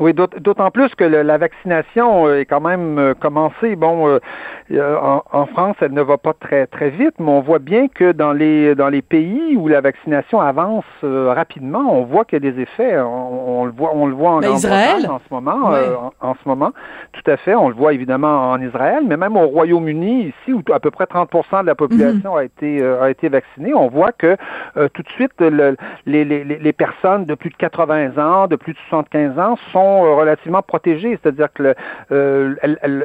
Oui, 0.00 0.12
d'autant 0.12 0.70
plus 0.70 0.92
que 0.96 1.04
la 1.04 1.38
vaccination 1.38 2.26
euh, 2.26 2.40
est 2.40 2.46
quand 2.46 2.60
même 2.60 2.98
euh, 2.98 3.14
commencée. 3.14 3.76
Bon, 3.76 4.08
euh, 4.08 4.96
en, 5.32 5.46
France, 5.46 5.76
elle 5.80 5.92
ne 5.92 6.02
va 6.02 6.18
pas 6.18 6.32
très 6.32 6.66
très 6.66 6.90
vite, 6.90 7.14
mais 7.20 7.30
on 7.30 7.40
voit 7.40 7.60
bien 7.60 7.86
que 7.88 8.12
dans 8.12 8.32
les 8.32 8.74
dans 8.74 8.88
les 8.88 9.02
pays 9.02 9.56
où 9.56 9.68
la 9.68 9.80
vaccination 9.80 10.40
avance 10.40 10.84
rapidement, 11.02 11.84
on 11.92 12.04
voit 12.04 12.24
qu'il 12.24 12.42
y 12.42 12.48
a 12.48 12.50
des 12.50 12.60
effets. 12.60 12.98
On, 12.98 13.66
le 13.66 13.72
voit, 13.72 13.92
on 13.94 14.06
le 14.06 14.14
voit 14.14 14.30
en 14.30 14.40
ben, 14.40 14.52
Israël 14.54 15.06
en 15.08 15.18
ce 15.18 15.32
moment. 15.32 15.72
en, 16.20 16.34
ce 16.34 16.48
moment, 16.48 16.72
tout 17.12 17.30
à 17.30 17.36
fait. 17.36 17.54
On 17.54 17.68
le 17.68 17.74
voit 17.74 17.92
évidemment 17.92 18.50
en 18.50 18.60
Israël, 18.60 19.04
mais 19.06 19.16
même 19.16 19.36
au 19.36 19.46
Royaume-Uni 19.46 20.28
ici, 20.28 20.52
où 20.52 20.62
à 20.72 20.80
peu 20.80 20.90
près 20.90 21.04
30% 21.04 21.62
de 21.62 21.66
la 21.66 21.74
population 21.74 22.32
mhm. 22.32 22.38
a 22.38 22.44
été 22.44 22.82
a 22.84 23.10
été 23.10 23.28
vaccinée, 23.28 23.74
on 23.74 23.88
voit 23.88 24.12
que 24.12 24.36
tout 24.74 25.02
de 25.02 25.10
suite 25.10 25.40
les, 25.40 26.24
les, 26.24 26.44
les 26.44 26.72
personnes 26.72 27.26
de 27.26 27.34
plus 27.34 27.50
de 27.50 27.56
80 27.56 28.18
ans, 28.18 28.46
de 28.48 28.56
plus 28.56 28.72
de 28.72 28.78
75 28.88 29.38
ans 29.38 29.56
sont 29.72 29.83
euh, 29.84 30.14
relativement 30.14 30.62
protégés, 30.62 31.18
c'est-à-dire 31.22 31.48
que 31.52 31.74
euh, 32.12 32.54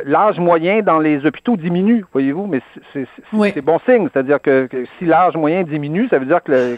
l'âge 0.06 0.40
moyen 0.40 0.82
dans 0.82 1.00
les 1.00 1.26
hôpitaux 1.26 1.58
diminue, 1.58 2.06
voyez-vous, 2.12 2.48
mais 2.48 2.62
c'est 2.94 3.62
bon 3.62 3.80
signe, 3.86 4.08
c'est-à-dire 4.12 4.42
que, 4.42 4.68
si 4.98 5.06
l'âge 5.06 5.36
moyen 5.36 5.64
diminue, 5.64 6.08
ça 6.10 6.20
veut 6.20 6.26
dire 6.26 6.44
que 6.44 6.78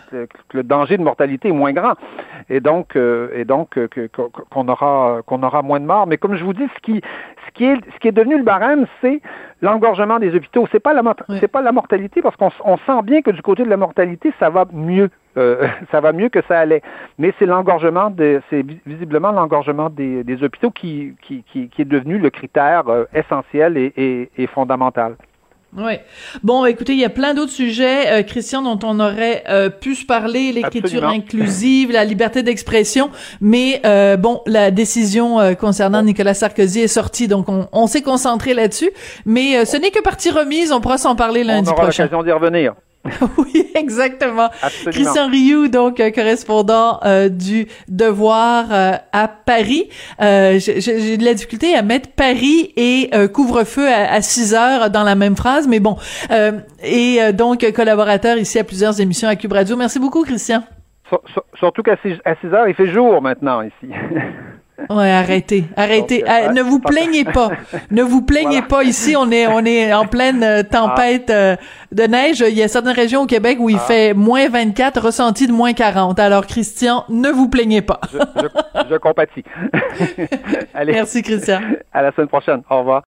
le, 0.53 0.63
danger 0.63 0.98
de 0.98 1.03
mortalité 1.03 1.50
est 1.50 1.53
moins 1.53 1.74
grand, 1.74 1.93
et 2.50 2.60
donc 2.60 2.96
euh, 2.96 3.29
et 3.36 3.46
donc 3.46 3.79
qu'on 4.50 4.67
aura 4.67 5.20
qu'on 5.25 5.43
aura 5.43 5.62
moins 5.62 5.79
de 5.79 5.86
morts. 5.86 6.08
Mais 6.08 6.17
comme 6.17 6.36
je 6.36 6.43
vous 6.43 6.53
dis, 6.53 6.67
ce 6.75 6.81
qui 6.81 7.01
ce 7.48 7.51
qui 7.53 7.65
est 7.65 7.77
ce 7.93 8.00
qui 8.00 8.08
est 8.08 8.12
devenu 8.12 8.38
le 8.38 8.43
barème, 8.43 8.86
c'est 9.01 9.22
l'engorgement 9.62 10.20
des 10.20 10.34
hôpitaux. 10.36 10.67
C'est 10.72 10.79
pas 10.79 10.93
la 10.93 11.01
c'est 11.39 11.48
pas 11.48 11.62
la 11.62 11.72
mortalité 11.72 12.22
parce 12.22 12.36
qu'on 12.36 12.77
sent 12.77 13.01
bien 13.03 13.22
que 13.22 13.31
du 13.31 13.41
côté 13.41 13.63
de 13.63 13.70
la 13.70 13.77
mortalité, 13.77 14.34
ça 14.39 14.50
va 14.50 14.65
mieux. 14.72 15.10
Euh, 15.38 15.67
ça 15.91 16.01
va 16.01 16.11
mieux 16.11 16.29
que 16.29 16.41
ça 16.47 16.59
allait. 16.59 16.81
Mais 17.17 17.33
c'est 17.39 17.45
l'engorgement, 17.45 18.13
c'est 18.50 18.65
visiblement 18.85 19.31
l'engorgement 19.31 19.89
des, 19.89 20.23
des, 20.23 20.43
hôpitaux 20.43 20.71
qui, 20.71 21.13
qui, 21.21 21.43
qui, 21.51 21.69
qui, 21.69 21.81
est 21.81 21.85
devenu 21.85 22.17
le 22.17 22.29
critère 22.29 22.88
euh, 22.89 23.05
essentiel 23.13 23.77
et, 23.77 23.93
et, 23.95 24.29
et 24.38 24.47
fondamental. 24.47 25.15
Oui. 25.77 25.93
Bon, 26.43 26.65
écoutez, 26.65 26.93
il 26.93 27.00
y 27.00 27.05
a 27.05 27.09
plein 27.09 27.33
d'autres 27.33 27.51
sujets, 27.51 28.11
euh, 28.11 28.23
Christian, 28.23 28.61
dont 28.61 28.79
on 28.85 29.00
aurait 29.00 29.43
euh, 29.47 29.69
pu 29.69 29.95
se 29.95 30.05
parler, 30.05 30.51
l'écriture 30.51 31.05
inclusive, 31.05 31.91
la 31.91 32.03
liberté 32.03 32.43
d'expression, 32.43 33.09
mais 33.39 33.81
euh, 33.85 34.17
bon, 34.17 34.41
la 34.47 34.69
décision 34.69 35.55
concernant 35.55 36.01
Nicolas 36.01 36.33
Sarkozy 36.33 36.81
est 36.81 36.88
sortie, 36.88 37.29
donc 37.29 37.47
on, 37.47 37.67
on 37.71 37.88
s'est 37.88 38.01
concentré 38.01 38.53
là-dessus, 38.53 38.91
mais 39.25 39.63
ce 39.65 39.77
n'est 39.77 39.91
que 39.91 40.01
partie 40.01 40.29
remise, 40.29 40.73
on 40.73 40.81
pourra 40.81 40.97
s'en 40.97 41.15
parler 41.15 41.43
lundi 41.43 41.69
on 41.69 41.73
aura 41.73 41.85
l'occasion 41.85 42.21
d'y 42.21 42.31
revenir. 42.31 42.73
oui, 43.38 43.67
exactement. 43.75 44.50
Absolument. 44.62 44.91
Christian 44.91 45.27
Rioux, 45.27 45.67
donc 45.67 46.00
euh, 46.00 46.12
correspondant 46.12 47.00
euh, 47.03 47.29
du 47.29 47.67
Devoir 47.88 48.65
euh, 48.72 48.93
à 49.12 49.27
Paris. 49.27 49.89
J'ai 50.20 51.17
de 51.17 51.25
la 51.25 51.34
difficulté 51.34 51.75
à 51.75 51.81
mettre 51.81 52.10
Paris 52.12 52.72
et 52.75 53.10
couvre-feu 53.34 53.88
à, 53.88 54.13
à, 54.13 54.22
6 54.22 54.53
heures 54.53 54.89
dans 54.89 55.03
la 55.03 55.15
même 55.15 55.36
phrase, 55.36 55.67
mais 55.67 55.79
bon. 55.79 55.98
et 56.84 57.20
donc 57.34 57.70
collaborateur 57.72 58.38
ici 58.38 58.60
à 58.60 58.63
plusieurs 58.63 59.00
émissions 59.01 59.27
à 59.27 59.36
Cube 59.36 59.53
Radio. 59.53 59.75
Merci 59.75 60.00
beaucoup, 60.00 60.24
Christian. 60.24 60.63
Surtout 61.55 61.84
qu'à 61.84 61.98
6 62.01 62.20
heures, 62.53 62.67
il 62.67 62.75
fait 62.75 62.88
jour 62.88 63.22
maintenant 63.22 63.62
ici. 63.62 63.91
Ouais, 64.89 65.11
arrêtez, 65.11 65.65
arrêtez. 65.75 66.23
Ah, 66.27 66.51
ne 66.51 66.61
vous 66.61 66.79
plaignez 66.79 67.23
pas. 67.23 67.50
Ne 67.91 68.03
vous 68.03 68.21
plaignez 68.21 68.61
pas. 68.61 68.83
Ici, 68.83 69.15
on 69.17 69.31
est, 69.31 69.47
on 69.47 69.63
est 69.65 69.93
en 69.93 70.05
pleine 70.05 70.43
euh, 70.43 70.63
tempête 70.63 71.29
euh, 71.29 71.55
de 71.91 72.03
neige. 72.03 72.41
Il 72.41 72.55
y 72.55 72.63
a 72.63 72.67
certaines 72.67 72.95
régions 72.95 73.21
au 73.21 73.25
Québec 73.25 73.57
où 73.59 73.69
il 73.69 73.77
ah. 73.77 73.85
fait 73.88 74.13
moins 74.13 74.50
24, 74.50 75.01
ressenti 75.01 75.47
de 75.47 75.53
moins 75.53 75.73
40. 75.73 76.19
Alors, 76.19 76.45
Christian, 76.45 77.05
ne 77.09 77.29
vous 77.29 77.50
plaignez 77.50 77.81
pas. 77.81 78.00
je, 78.11 78.17
je, 78.17 78.89
je 78.89 78.96
compatis. 78.96 79.44
Allez. 80.74 80.94
Merci, 80.94 81.22
Christian. 81.22 81.61
À 81.94 82.01
la 82.01 82.11
semaine 82.11 82.27
prochaine. 82.27 82.61
Au 82.70 82.79
revoir. 82.79 83.00